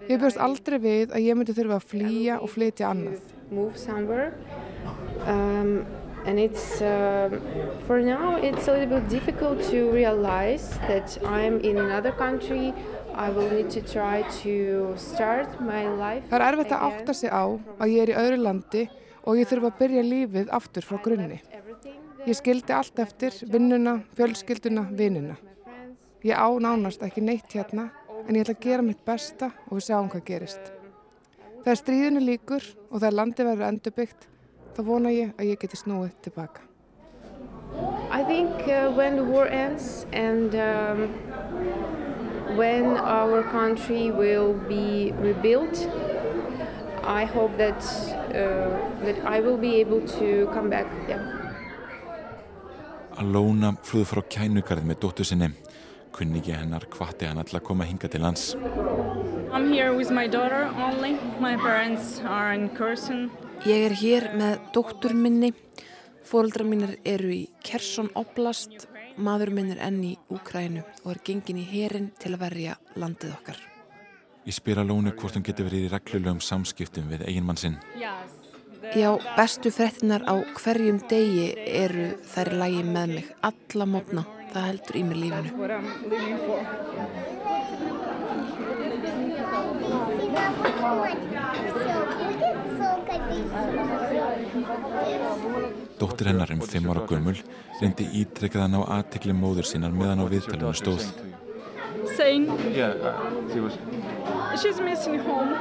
[0.09, 3.21] Ég bjóðst aldrei við að ég myndi þurfa að flýja og flytja annað.
[5.23, 5.85] Um,
[6.25, 7.29] and it's, uh,
[7.87, 12.73] for now, it's a little bit difficult to realize that I'm in another country.
[13.15, 16.27] I will need to try to start my life.
[16.31, 18.85] Það er erfitt að átta sig á að ég er í öðru landi
[19.23, 21.39] og ég þurfa að byrja lífið aftur frá grunni.
[22.25, 25.37] Ég skildi allt eftir, vinnuna, fjölskylduna, vinnuna.
[26.23, 27.91] Ég á nánast ekki neitt hérna
[28.27, 30.71] en ég ætla að gera mitt besta og við sjáum hvað gerist.
[31.63, 34.27] Þegar stríðinu líkur og þegar landi verður endurbyggt,
[34.75, 36.65] þá vona ég að ég geti snúið tilbaka.
[38.11, 41.07] I think uh, when the war ends and um,
[42.57, 45.87] when our country will be rebuilt,
[47.03, 47.83] I hope that,
[48.29, 50.87] uh, that I will be able to come back.
[51.07, 51.23] Yeah.
[53.19, 55.51] Alóna flúði frá kænugarð með dóttu sinni.
[56.13, 58.53] Kunningi hennar hvati hann alltaf að koma hinga til lands.
[63.63, 65.51] Ég er hér með dóttur minni.
[66.23, 68.87] Fóreldrar mínir eru í Kersson Oblast.
[69.17, 73.35] Maður minn er enn í Úkrænu og er gengin í herin til að verja landið
[73.35, 73.59] okkar.
[74.43, 77.77] Ég spyr Alónu hvort hún getur verið í reglulegum samskiptum við eiginmann sinn.
[78.91, 84.95] Já, bestu frettinar á hverjum degi eru þær lægi með mig alla mótna, það heldur
[84.97, 85.49] í mér lífinu.
[95.99, 97.37] Dóttir hennar um fimm ára gömul
[97.79, 101.07] reyndi ítrekkað að ná aðtekli móður sínar meðan á viðtalinu stóð.
[102.17, 103.77] Saying yeah, uh, was...
[104.61, 105.53] she's missing home.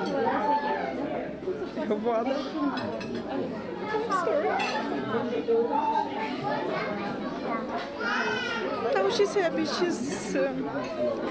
[1.88, 2.36] Her brother.
[8.94, 9.64] No, she's happy.
[9.66, 10.68] She's um,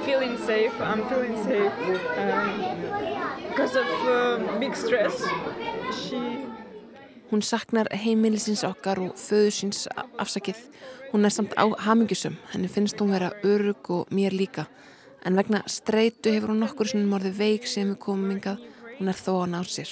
[0.05, 0.73] feeling safe.
[0.81, 1.73] I'm feeling safe.
[2.17, 2.81] Um,
[3.49, 5.23] because of uh, big stress.
[5.93, 6.47] She...
[7.31, 9.85] Hún saknar heimilisins okkar og föðusins
[10.19, 10.57] afsakið.
[11.13, 12.35] Hún er samt á hamingjusum.
[12.51, 14.65] Henni finnst hún vera örug og mér líka.
[15.23, 18.59] En vegna streitu hefur hún nokkur sem morði veik sem við komum yngað.
[18.97, 19.91] Hún er þó að ná sér.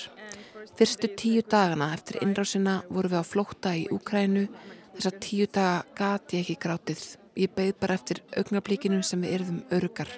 [0.80, 4.48] Fyrstu tíu dagana eftir innrásina voru við á flótta í Úkrænu.
[5.00, 7.00] Þessar tíu daga gati ég ekki grátið.
[7.40, 10.10] Ég beð bara eftir augnablíkinu sem við erðum örugar.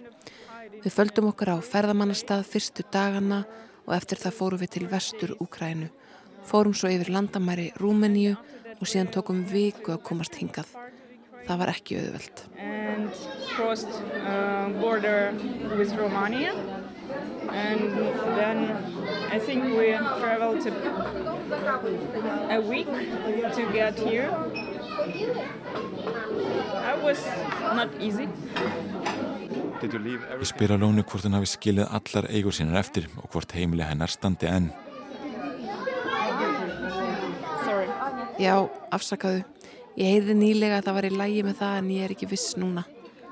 [0.81, 3.45] Við földum okkur á ferðamannastað fyrstu dagana
[3.85, 5.93] og eftir það fórum við til vestur Úkrænu.
[6.49, 8.33] Fórum svo yfir landamæri Rúmeníu
[8.79, 10.73] og síðan tókum viku að komast hingað.
[11.45, 12.41] Það var ekki auðveld.
[12.57, 13.13] And
[21.51, 22.87] a week
[23.55, 24.29] to get here.
[26.85, 27.19] That was
[27.75, 28.27] not easy.
[29.81, 33.89] Ég spyr að Lónu hvort hann hafi skilið allar eigur sínar eftir og hvort heimilega
[33.89, 34.69] hennar standi enn.
[37.65, 37.87] Sorry.
[38.37, 38.55] Já,
[38.93, 39.41] afsakaðu.
[39.97, 42.53] Ég heyrði nýlega að það var í lægi með það en ég er ekki viss
[42.61, 42.85] núna.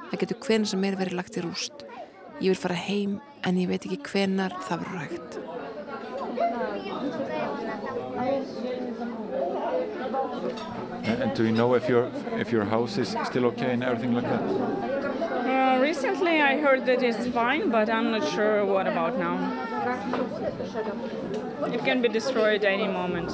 [0.09, 1.85] Það getur hvernig sem er verið lagt í rúst.
[2.41, 5.39] Ég vil fara heim en ég veit ekki hvenar það verður hægt.
[11.03, 14.23] And do you know if your, if your house is still okay and everything like
[14.23, 14.41] that?
[14.41, 19.35] Uh, recently I heard that it's fine, but I'm not sure what about now.
[21.73, 23.31] It can be destroyed any moment.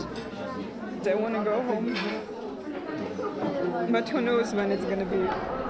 [1.08, 1.96] I want to go home.
[3.92, 5.65] But who knows when it's going to be.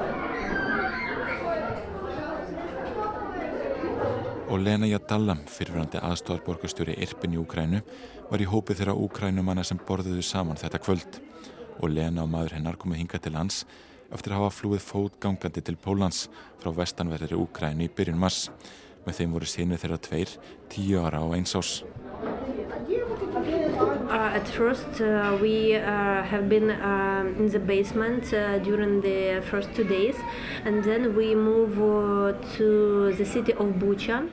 [4.49, 7.81] Og Lena Jadalla, fyrirverandi aðstofarborgastjóri Irpin í Úkrænu,
[8.29, 11.19] var í hópið þeirra Úkrænumanna sem borðuðu saman þetta kvöld
[11.81, 13.63] og Lena og maður hennar komið hinga til lands
[14.13, 16.27] eftir að hafa flúið fótgangandi til Pólans
[16.61, 18.49] frá vestanverðari Úkrænu í byrjun mars.
[19.05, 20.37] Með þeim voru sínir þeirra tveir,
[20.69, 21.79] tíu ára og eins ás.
[23.75, 29.43] Uh, at first, uh, we uh, have been uh, in the basement uh, during the
[29.51, 30.15] first two days,
[30.63, 34.29] and then we move uh, to the city of Bucha.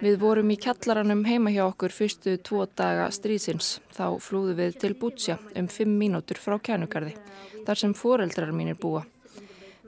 [0.00, 3.80] Við vorum í kjallaranum heima hjá okkur fyrstu tvo daga stríðsins.
[3.90, 7.16] Þá flúðu við til Bucha um fimm mínútur frá kænugarði,
[7.66, 9.02] þar sem foreldrar mínir búa.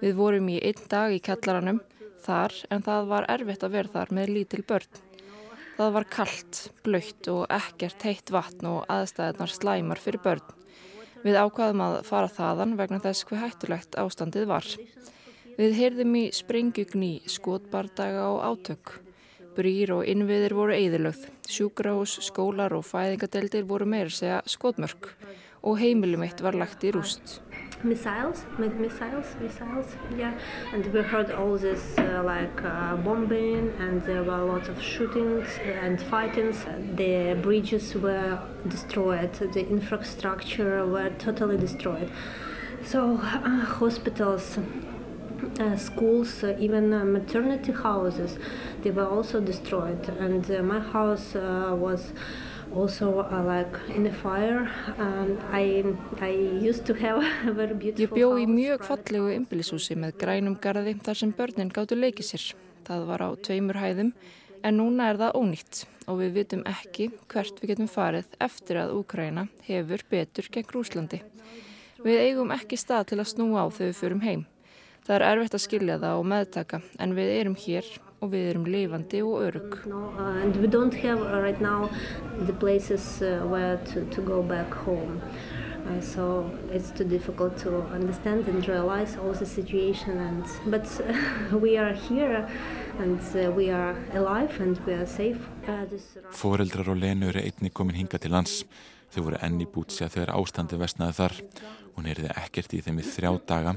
[0.02, 1.78] Við vorum í einn dag í kjallaranum,
[2.26, 4.90] þar en það var erfitt að vera þar með lítil börn.
[5.72, 10.44] Það var kallt, blöytt og ekkert heitt vatn og aðstæðnar slæmar fyrir börn.
[11.22, 14.68] Við ákvaðum að fara þaðan vegna þess hver hættulegt ástandið var.
[15.56, 18.96] Við heyrðum í sprengjugni, skotbardaga og átök.
[19.56, 25.10] Brýr og innviðir voru eðilögð, sjúkrahús, skólar og fæðingadeldir voru meira segja skotmörk
[25.62, 27.40] og heimilum eitt var lagt í rúst.
[27.84, 30.38] Missiles, missiles, missiles, yeah.
[30.72, 35.48] And we heard all this uh, like uh, bombing and there were lots of shootings
[35.64, 36.64] and fightings.
[36.94, 42.08] The bridges were destroyed, the infrastructure were totally destroyed.
[42.84, 44.58] So uh, hospitals,
[45.58, 48.38] uh, schools, uh, even uh, maternity houses,
[48.82, 50.08] they were also destroyed.
[50.08, 52.12] And my house was
[52.74, 54.68] also uh, like in the fire
[55.52, 55.84] I,
[56.20, 56.30] I
[56.62, 60.94] used to have a very beautiful Ég bjó í mjög fallegu ymbilishúsi með grænum garði
[61.04, 62.46] þar sem börnin gáttu leikið sér.
[62.86, 64.12] Það var á tveimur hæðum
[64.62, 68.96] en núna er það ónýtt og við vitum ekki hvert við getum farið eftir að
[68.98, 71.22] Úkraina hefur betur gegn Rúslandi.
[72.02, 74.46] Við eigum ekki stað til að snúa á þegar við förum heim.
[75.06, 77.86] Það er erfitt að skilja það og meðtaka en við erum hér
[78.22, 79.78] og við erum lifandi og örug.
[80.18, 81.90] And we don't have uh, right now
[82.46, 85.20] the places uh, where to, to go back home.
[85.82, 91.58] Uh, so it's too difficult to understand and realize all the situation and but uh,
[91.64, 92.48] we are here
[93.00, 95.40] and uh, we are alive and we are safe.
[96.30, 98.62] Fóreldrar og Lenu eru einni komin hinga til lands.
[99.12, 101.34] Þau voru enni bútsja þegar ástandi vestnaði þar.
[101.96, 103.74] Hún erði ekkert í þeim í þrjá daga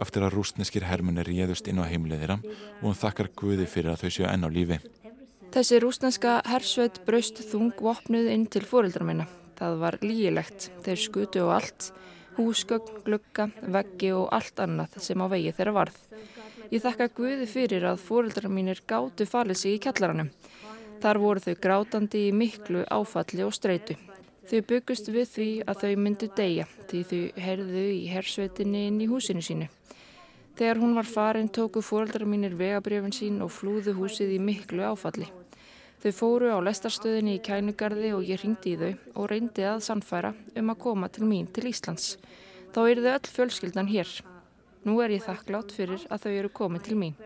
[0.00, 4.04] eftir að rústneskir hermunni réðust inn á heimlið þeirra og hún þakkar Guði fyrir að
[4.04, 4.78] þau séu enn á lífi.
[5.52, 9.28] Þessi rústneska hersveit braust þung vopnuð inn til fóreldrar minna.
[9.58, 10.68] Það var lígilegt.
[10.84, 11.88] Þeir skutu og allt.
[12.38, 15.96] Húsgögn, glugga, veggi og allt annað sem á vegi þeirra varð.
[16.70, 20.30] Ég þakka Guði fyrir að fóreldrar mínir gáttu falið sig í kjallaranum.
[21.02, 23.96] Þar voru þau grátandi í miklu áfalli og streitu.
[24.48, 29.08] Þau byggust við því að þau myndu deyja því þau herðu í hersveitinni inn í
[29.10, 29.66] húsinu sínu.
[30.56, 35.28] Þegar hún var farin tóku fóreldrar mínir vegabrjöfin sín og flúðu húsið í miklu áfalli.
[36.00, 40.32] Þau fóru á lestarstöðinni í kænugarði og ég ringdi í þau og reyndi að sannfæra
[40.56, 42.16] um að koma til mín til Íslands.
[42.72, 44.16] Þá eru þau öll fjölskyldan hér.
[44.88, 47.20] Nú er ég þakklátt fyrir að þau eru komið til mín.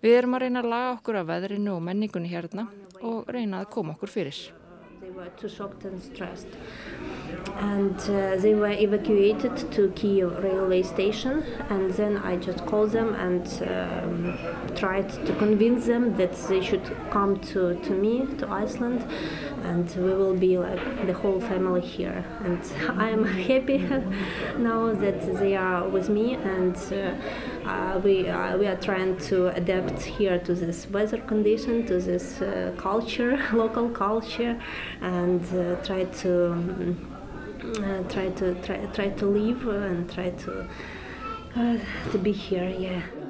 [0.00, 2.70] Við erum að reyna að laga okkur af veðrinu og menningunni hérna
[3.04, 4.46] og reyna að koma okkur fyrir.
[5.10, 6.46] Were too shocked and stressed.
[7.56, 11.42] And uh, they were evacuated to Kiev railway station.
[11.68, 14.38] And then I just called them and um,
[14.74, 19.06] tried to convince them that they should come to, to me, to Iceland,
[19.64, 22.24] and we will be like the whole family here.
[22.44, 22.60] And
[23.00, 23.78] I'm happy
[24.58, 29.48] now that they are with me, and uh, uh, we uh, we are trying to
[29.48, 34.60] adapt here to this weather condition, to this uh, culture, local culture,
[35.00, 36.52] and uh, try to.
[36.52, 37.10] Um,
[38.10, 40.68] try to try, try to live and try to
[42.12, 43.23] to be here, yeah.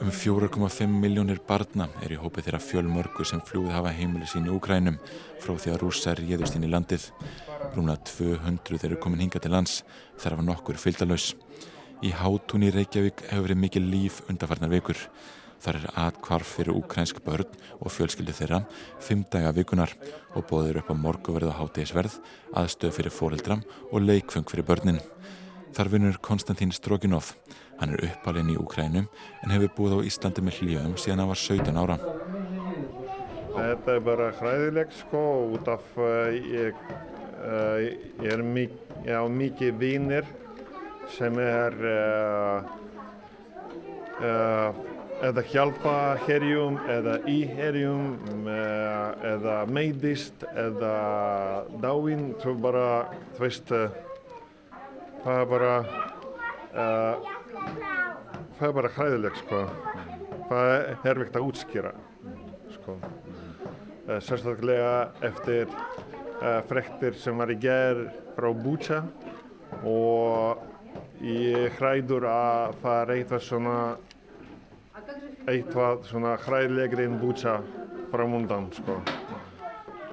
[0.00, 4.54] Um 4,5 miljónir barna er í hópi þeirra fjölmörgu sem flúið hafa heimili sín í
[4.54, 4.96] Úkrænum
[5.42, 7.10] frá því að rúsa réðust inn í landið.
[7.74, 9.82] Brúna 200 eru komin hinga til lands,
[10.16, 11.34] þar hafa nokkur fylgdalaus.
[12.00, 15.04] Í hátún í Reykjavík hefur verið mikið líf undarfarnar vikur.
[15.60, 17.52] Þar er atkvarf fyrir úkrænsk börn
[17.84, 18.62] og fjölskyldu þeirra,
[19.04, 19.92] fimm daga vikunar
[20.32, 22.16] og bóður upp á morguverð og hátegisverð,
[22.56, 25.04] aðstöð fyrir fóreldram og leikfeng fyrir börnin.
[25.70, 27.34] Þar vinnur Konstantín Stroginov.
[27.80, 29.06] Hann er uppalinn í Úkrænum
[29.40, 31.96] en hefur búið á Íslandi með hljöfum síðan hann var 17 ára.
[33.54, 35.22] Þetta er bara hræðilegt sko
[35.54, 36.76] út af uh, ég,
[37.40, 37.78] uh,
[38.20, 38.74] ég er mik
[39.06, 40.28] já, mikið vinnir
[41.14, 42.60] sem er uh,
[45.24, 50.94] eða hjálpa herjum eða í herjum eða meiðist eða
[51.80, 52.86] dáinn svo bara,
[53.36, 53.72] þú veist
[55.24, 55.72] það er bara
[56.70, 57.30] uh,
[58.58, 59.64] það er bara hræðilegt sko.
[60.50, 61.92] Það er hervikt að útskýra
[62.76, 62.96] sko.
[64.08, 64.94] Uh, sérstaklega
[65.26, 69.02] eftir uh, frektir sem var í gerð frá Búcha
[69.86, 70.64] og
[71.24, 73.76] ég hræður að það er eitthvað svona
[75.50, 77.60] eitthvað svona hræðilegri en Búcha
[78.10, 78.98] framundan sko.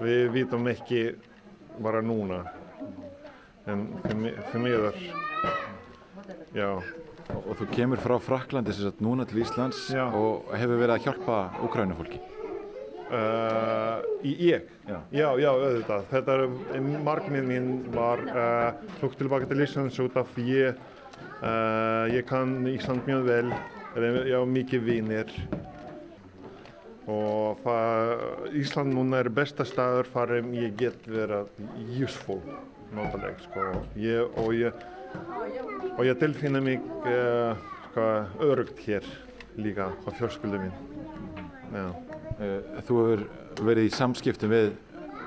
[0.04, 1.08] Við vitum ekki
[1.82, 2.44] bara núna
[3.68, 5.02] en fyrir miður
[6.56, 6.70] já
[7.36, 10.06] og þú kemur frá Fraklandi sem sagt núna til Íslands já.
[10.08, 12.20] og hefur verið að hjálpa Ukrænufólki
[13.12, 14.68] uh, ég?
[14.88, 15.00] Já.
[15.12, 18.70] já, já, auðvitað þetta er markmið mín var uh,
[19.02, 20.80] flug tilbaka til Íslands út af ég
[21.42, 23.52] uh, ég kann Ísland mjög vel
[23.98, 25.34] ég á mikið vinir
[27.08, 27.68] og
[28.56, 31.52] Ísland núna er besta staður farum ég get verið
[32.04, 32.42] useful
[32.96, 33.66] notaleg sko.
[34.00, 34.86] ég, og ég
[35.98, 37.58] og ég tilfinna mig uh,
[37.90, 38.08] sko,
[38.44, 39.06] örugt hér
[39.58, 40.76] líka á fjörsköldu mín
[41.74, 41.88] Já.
[42.38, 43.24] Uh, þú hefur
[43.66, 44.70] verið í samskiptum við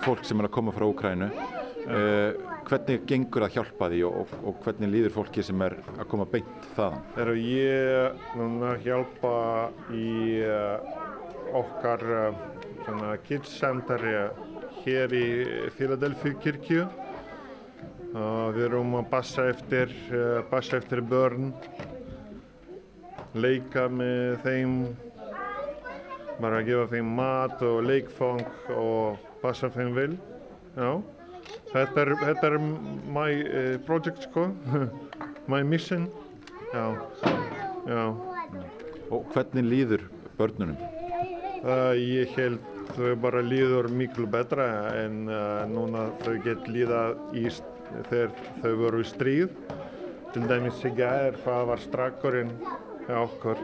[0.05, 2.39] fólk sem er að koma frá Úkrænu uh,
[2.71, 6.29] hvernig gengur að hjálpa því og, og, og hvernig líður fólki sem er að koma
[6.31, 7.03] beint þaðan?
[7.19, 9.35] Er ég núna hjálpa
[9.91, 10.07] í
[11.59, 12.05] okkar
[12.85, 14.05] svona kids center
[14.85, 15.27] hér í
[15.75, 16.87] Philadelphia kirkju
[18.11, 19.93] við erum að passa eftir,
[20.51, 21.53] passa eftir börn
[23.35, 24.75] leika með þeim
[26.41, 28.43] bara gefa þeim mat og leikfang
[28.75, 30.13] og passa þeim vel.
[30.77, 30.91] Já.
[31.71, 32.57] Þetta er, þetta er
[33.15, 34.49] my uh, project sko.
[35.51, 36.07] My mission.
[36.71, 36.95] Já,
[37.91, 38.03] já.
[39.11, 40.05] Og hvernig líður
[40.39, 40.77] börnunum?
[41.65, 44.67] Uh, ég held þau bara líður miklu betra
[45.01, 47.03] en uh, núna þau get líða
[47.37, 47.47] í,
[48.11, 48.33] þegar
[48.63, 49.55] þau voru í stríð.
[50.31, 52.53] Til dæmis í gæðir það var strakkurinn
[53.09, 53.63] hjá okkur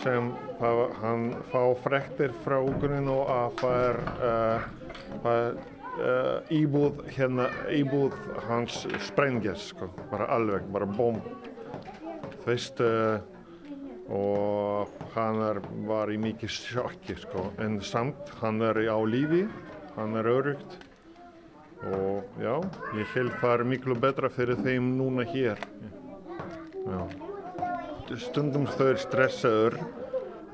[0.00, 0.30] sem
[0.60, 2.84] það, hann fá frektir frá og
[3.32, 4.00] að það er
[5.26, 5.76] uh,
[6.52, 8.16] íbúð hérna íbúð
[8.48, 11.20] hans sprengjas sko, bara alveg, bara bóm
[12.42, 12.82] þú veist
[14.12, 15.40] og hann
[15.88, 17.50] var í mikið sjokki sko.
[17.58, 19.46] en samt hann er á lífi
[19.96, 20.76] hann er örugt
[21.84, 22.54] og já,
[22.96, 25.60] ég held það er miklu betra fyrir þeim núna hér.
[26.86, 27.00] Já.
[28.22, 29.78] stundum þau er stressaður.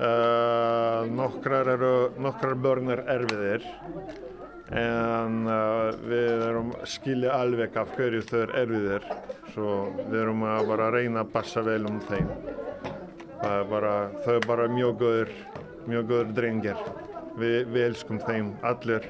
[0.03, 1.69] Uh, nokkrar,
[2.19, 3.63] nokkrar börn er erfiðir.
[4.73, 9.09] En uh, við erum skilja alveg af hverju þau er erfiðir.
[9.53, 12.31] Svo við erum að bara reyna að passa vel um þeim
[13.43, 15.33] það er bara, þau er bara mjög góður,
[15.89, 16.79] mjög góður drengir.
[17.33, 19.07] Vi, við elskum þeim allir,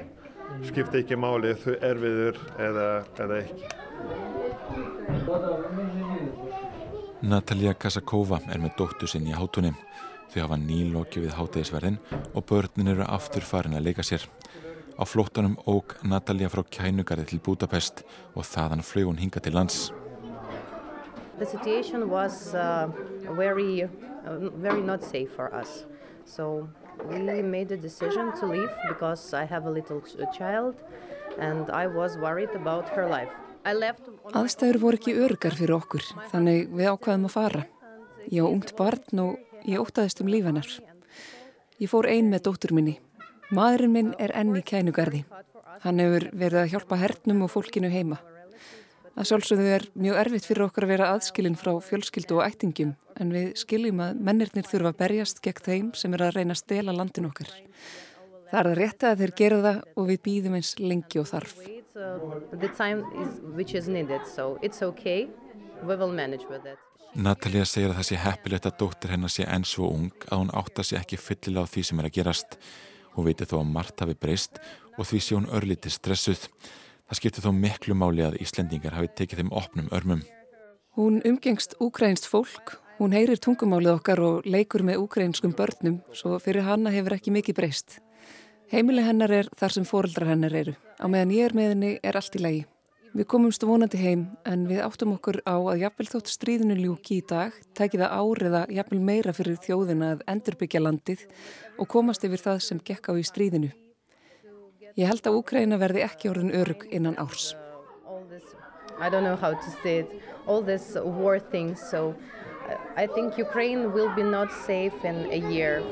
[0.66, 2.88] skipta ekki máli þau erfiður eða,
[3.24, 3.64] eða ekki.
[7.24, 9.72] Natalia Kasakova er með dóttu sinn í hátunni.
[10.32, 12.00] Þau hafa nýlokju við hátegisverðin
[12.34, 14.26] og börnin eru aftur farin að leika sér.
[14.98, 18.02] Á flóttanum óg Natalia frá kænugarði til Budapest
[18.34, 19.92] og þaðan flög hún hinga til lands.
[21.38, 22.88] The situation was uh,
[23.30, 23.88] very, uh,
[24.56, 25.84] very not safe for us.
[26.24, 26.68] So
[27.10, 30.00] we made a decision to leave because I have a little
[30.32, 30.74] child
[31.38, 33.32] and I was worried about her life.
[33.64, 37.62] Aðstæður voru ekki örgar fyrir okkur, þannig við ákvaðum að fara.
[38.28, 40.68] Ég á ungt barn og ég ótaðist um lífennar.
[41.80, 42.98] Ég fór ein með dóttur minni.
[43.56, 45.24] Maðurinn minn er enn í kænugarði.
[45.80, 48.20] Hann hefur verið að hjálpa hernum og fólkinu heima.
[49.14, 53.28] Það sjálfsögðu er mjög erfitt fyrir okkur að vera aðskilinn frá fjölskyldu og ættingum en
[53.30, 56.94] við skiljum að mennirnir þurfa að berjast gegn þeim sem er að reyna að stela
[56.96, 57.52] landin okkar.
[58.50, 61.54] Það er það rétt að þeir gera það og við býðum eins lengi og þarf.
[67.14, 70.54] Natalia segir að það sé heppilegt að dóttir hennar sé enn svo ung að hún
[70.58, 72.56] átta sé ekki fyllilega á því sem er að gerast.
[73.14, 74.58] Hún veitir þó að margt hafi breyst
[74.98, 76.48] og því sé hún örlítið stressuð.
[77.08, 80.22] Það skiptir þó miklu máli að Íslendingar hafi tekið þeim opnum örmum.
[80.96, 86.64] Hún umgengst úkrænst fólk, hún heyrir tungumálið okkar og leikur með úkrænskum börnum, svo fyrir
[86.64, 87.98] hanna hefur ekki mikið breyst.
[88.72, 90.76] Heimili hennar er þar sem fóreldrar hennar eru.
[90.96, 92.64] Á meðan ég er með henni er allt í lagi.
[93.14, 97.26] Við komumst vonandi heim en við áttum okkur á að jafnvel þótt stríðinu ljúki í
[97.30, 101.22] dag tæki það áriða jafnvel meira fyrir þjóðina að endurbyggja landið
[101.78, 103.70] og komast yfir það sem gekk á í stríðinu.
[104.94, 107.56] Ég held að Úkræna verði ekki orðin örug innan árs.
[109.02, 110.12] I don't know how to say it,
[110.46, 112.14] all this war things, so
[112.96, 115.82] I think Ukraine will be not safe in a year.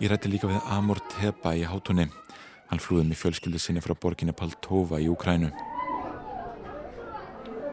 [0.00, 2.08] Ég rætti líka við Amor Teba í hátunni.
[2.72, 5.52] Hann flúði með fjölskyldu sinni frá borginni Paltova í Úkrænu.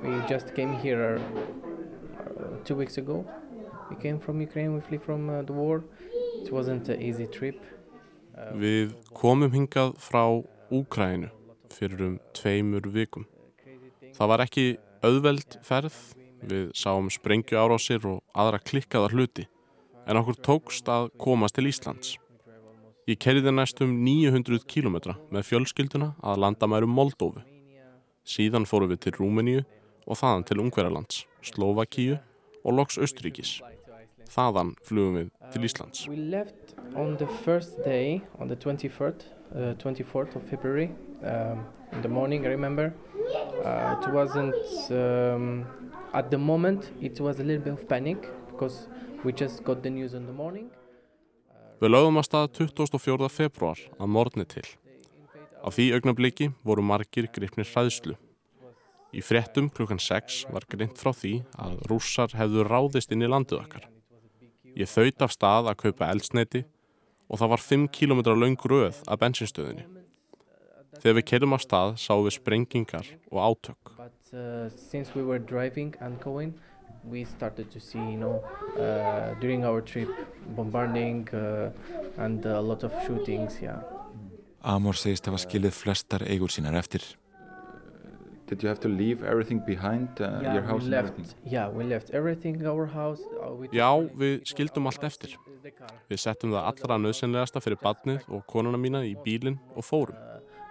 [0.03, 1.21] We just came here
[2.19, 3.23] uh, two weeks ago.
[3.89, 5.83] We came from Ukraine, we flee from uh, the war.
[8.57, 10.25] Við komum hingað frá
[10.73, 11.29] Úkrænu
[11.73, 13.25] fyrir um tveimur vikum.
[14.13, 14.65] Það var ekki
[15.05, 15.95] auðveld ferð,
[16.43, 19.47] við sáum sprengju árásir og aðra klikkaðar hluti,
[20.07, 22.17] en okkur tókst að komast til Íslands.
[23.09, 27.43] Ég kerði næstum 900 kílometra með fjölskylduna að landamærum Moldófu.
[28.23, 29.63] Síðan fórum við til Rúmeníu
[30.07, 32.19] og þaðan til Ungverðarlands, Slovakíu
[32.63, 33.57] og loks Östuríkis.
[34.31, 36.07] Þaðan flugum við til Íslands.
[36.07, 40.91] We left on the first day, on the 24th, uh, 24th of February,
[41.23, 42.93] um, in the morning, I remember.
[43.63, 44.55] Uh, it wasn't
[44.91, 45.65] um,
[46.13, 46.91] at the moment.
[47.01, 48.87] It was a little bit of panic because
[49.23, 50.69] we just got the news in the morning.
[51.81, 53.27] Við lögum að staða 24.
[53.27, 54.65] februar að morgni til.
[55.63, 58.15] Á því augnabliki voru margir gripnir hræðslu.
[59.13, 63.61] Í fréttum klukkan 6 var greint frá því að rússar hefðu ráðist inn í landuð
[63.61, 63.92] okkar.
[64.75, 66.63] Ég þaut af stað að kaupa eldsneiti
[67.29, 69.85] og það var 5 km laung röð að bensinstöðinni.
[71.01, 73.81] Þegar við kerjum á stað sáum við sprengingar og átök.
[73.97, 74.69] But uh,
[77.03, 78.43] we started to see, you know,
[78.79, 80.09] uh, during our trip,
[80.55, 81.69] bombarding uh,
[82.17, 83.81] and a lot of shootings, yeah.
[84.63, 87.03] Amor segist hafa skilið flestar eigur sínar eftir.
[88.53, 91.53] Did you have to leave everything behind, uh, yeah, your house we and left, everything?
[91.55, 93.21] Yeah, we left everything, our house.
[93.41, 95.33] Uh, we Já, við skildum allt eftir.
[96.11, 100.19] Við settum það allra nöðsynlegasta fyrir badnið og konuna mína í bílinn og fórum.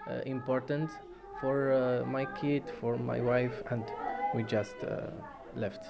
[0.07, 0.91] uh, important
[1.41, 3.85] for uh, my kid, for my wife, and
[4.35, 5.11] we just uh,
[5.57, 5.83] left.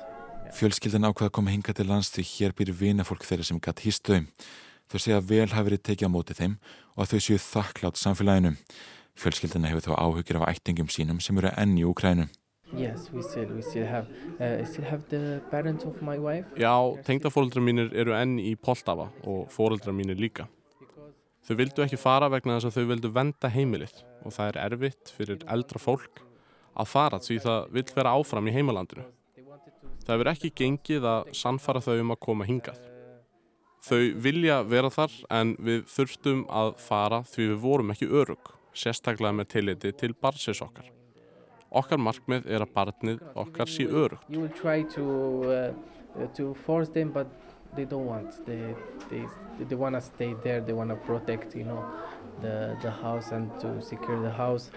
[0.53, 4.09] Fjölskyldan ákvaða að koma hinga til lands því hér býr vinafólk þeirra sem gatt hýst
[4.09, 4.25] þau.
[4.93, 6.59] Þau segja vel hafi verið tekið á móti þeim
[6.97, 8.57] og að þau séu þakklátt samfélaginu.
[9.19, 12.29] Fjölskyldana hefur þó áhugir af ættingum sínum sem eru enn í Úkrænu.
[12.73, 14.09] Yes, we still we still have
[14.41, 16.49] uh, I still have the parents of my wife.
[16.57, 16.73] Já,
[17.05, 20.49] tengdafóreldrar mínir eru enn í Poltava og fóreldrar mínir líka.
[21.43, 25.13] Þau vildu ekki fara vegna þess að þau vildu venda heimilið og það er erfitt
[25.13, 26.23] fyrir eldra fólk
[26.73, 29.05] að fara því það vil vera áfram í heimalandinu.
[30.07, 32.81] Það hefur ekki gengið að sannfara þau um að koma hingað.
[33.83, 39.33] Þau vilja vera þar en við þurftum að fara því við vorum ekki örug, sérstaklega
[39.37, 40.91] með tilliti til barsis okkar.
[41.73, 44.29] Okkar markmið er að barnið okkar sé örugt.
[44.29, 45.05] You will try to
[45.49, 47.29] uh, to force them, but
[47.75, 48.45] they don't want.
[48.47, 48.75] They
[49.09, 49.25] they
[49.69, 50.61] they want to stay there.
[50.61, 51.85] They want to protect, you know,
[52.43, 54.71] the the house and to secure the house.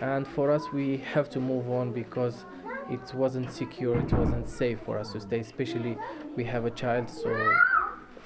[0.00, 2.44] And for us, we have to move on because
[2.90, 3.98] it wasn't secure.
[3.98, 5.40] It wasn't safe for us to stay.
[5.40, 5.96] Especially,
[6.36, 7.30] we have a child, so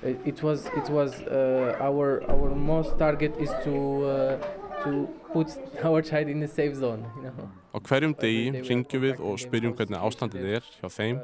[0.03, 4.39] it, it was it was uh, our our most target is to uh,
[4.85, 5.49] to put
[5.85, 7.05] our child in a safe zone.
[7.17, 7.49] You know.
[7.71, 11.21] Á hverjum degi ringjum við og spyrjum hvernig ástandið er hjá þeim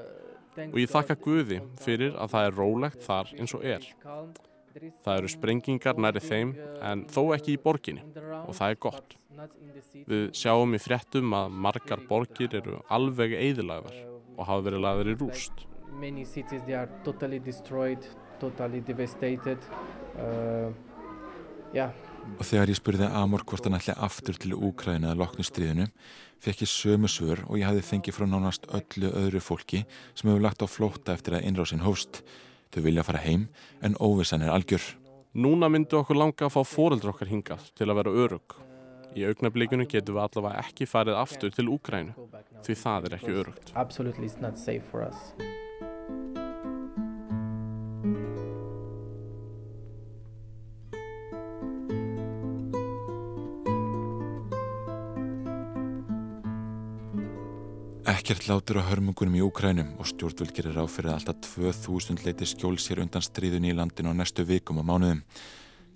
[0.66, 3.88] og ég þakka Guði fyrir að það er rólegt þar eins og er.
[5.04, 6.52] Það eru sprengingar næri þeim
[6.84, 8.04] en þó ekki í borginni
[8.44, 9.16] og það er gott.
[10.06, 13.98] Við sjáum í fréttum að margar borgir eru alveg eðilagðar
[14.36, 15.66] og hafa verið lagðar í rúst.
[15.96, 18.04] Many cities they are totally destroyed,
[18.38, 19.58] totally devastated.
[20.16, 20.70] Uh,
[21.72, 21.90] yeah.
[22.36, 25.86] Og þegar ég spurði Amor hvort hann ætli aftur til Úkræna að loknu stríðinu,
[26.42, 30.44] fekk ég sömu svör og ég hafði fengið frá nánast öllu öðru fólki sem hefur
[30.44, 32.22] lagt á flótta eftir að innrásin hófst.
[32.74, 33.48] Þau vilja fara heim
[33.80, 34.84] en óvissan er algjör.
[35.36, 38.48] Núna myndu okkur langa að fá fóreldra okkar hingað til að vera örug.
[39.16, 42.12] Í augnablikinu getum við allavega ekki farið aftur til Úkrænu
[42.66, 43.66] því það er ekki örugt.
[58.26, 62.48] Ekkert látur á hörmungunum í Úkrænum og stjórnvöld gerir ráð fyrir að alltaf 2000 leiti
[62.50, 65.20] skjól sér undan stríðunni í landinu á næstu vikum og mánuðum.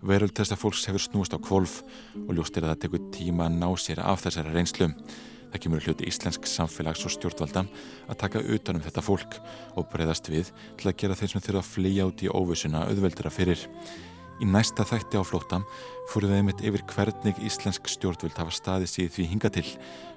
[0.06, 1.80] Veröld þess að fólks hefur snúist á kvolf
[2.14, 4.88] og ljóst er að það tekur tíma að ná sér af þessari reynslu.
[5.50, 7.64] Það kemur hluti íslensk samfélags og stjórnvalda
[8.06, 9.40] að taka utanum þetta fólk
[9.74, 13.34] og breyðast við til að gera þeir sem þurfa að flýja út í óvissuna auðveldara
[13.34, 13.66] fyrir.
[14.40, 15.66] Í næsta þætti á flótam
[16.08, 19.66] fórum við einmitt yfir hvernig íslensk stjórnvöld hafa staðið síð því hinga til,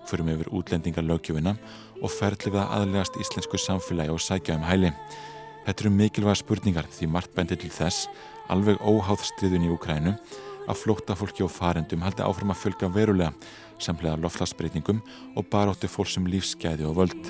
[0.07, 1.57] fórum yfir útlendingar lögjöfina
[1.99, 4.93] og ferðli við að aðlegast íslensku samfélagi og sækja um hæli.
[5.67, 8.07] Þetta eru mikilvæga spurningar því margt bendir til þess,
[8.51, 10.15] alveg óháð stríðun í Ukrænu,
[10.67, 13.33] að flóta fólki og farendum haldi áfram að fjölga verulega,
[13.83, 15.01] samlega lofslagsbreytingum
[15.35, 17.21] og baróttu fólksum lífsgæði og völd.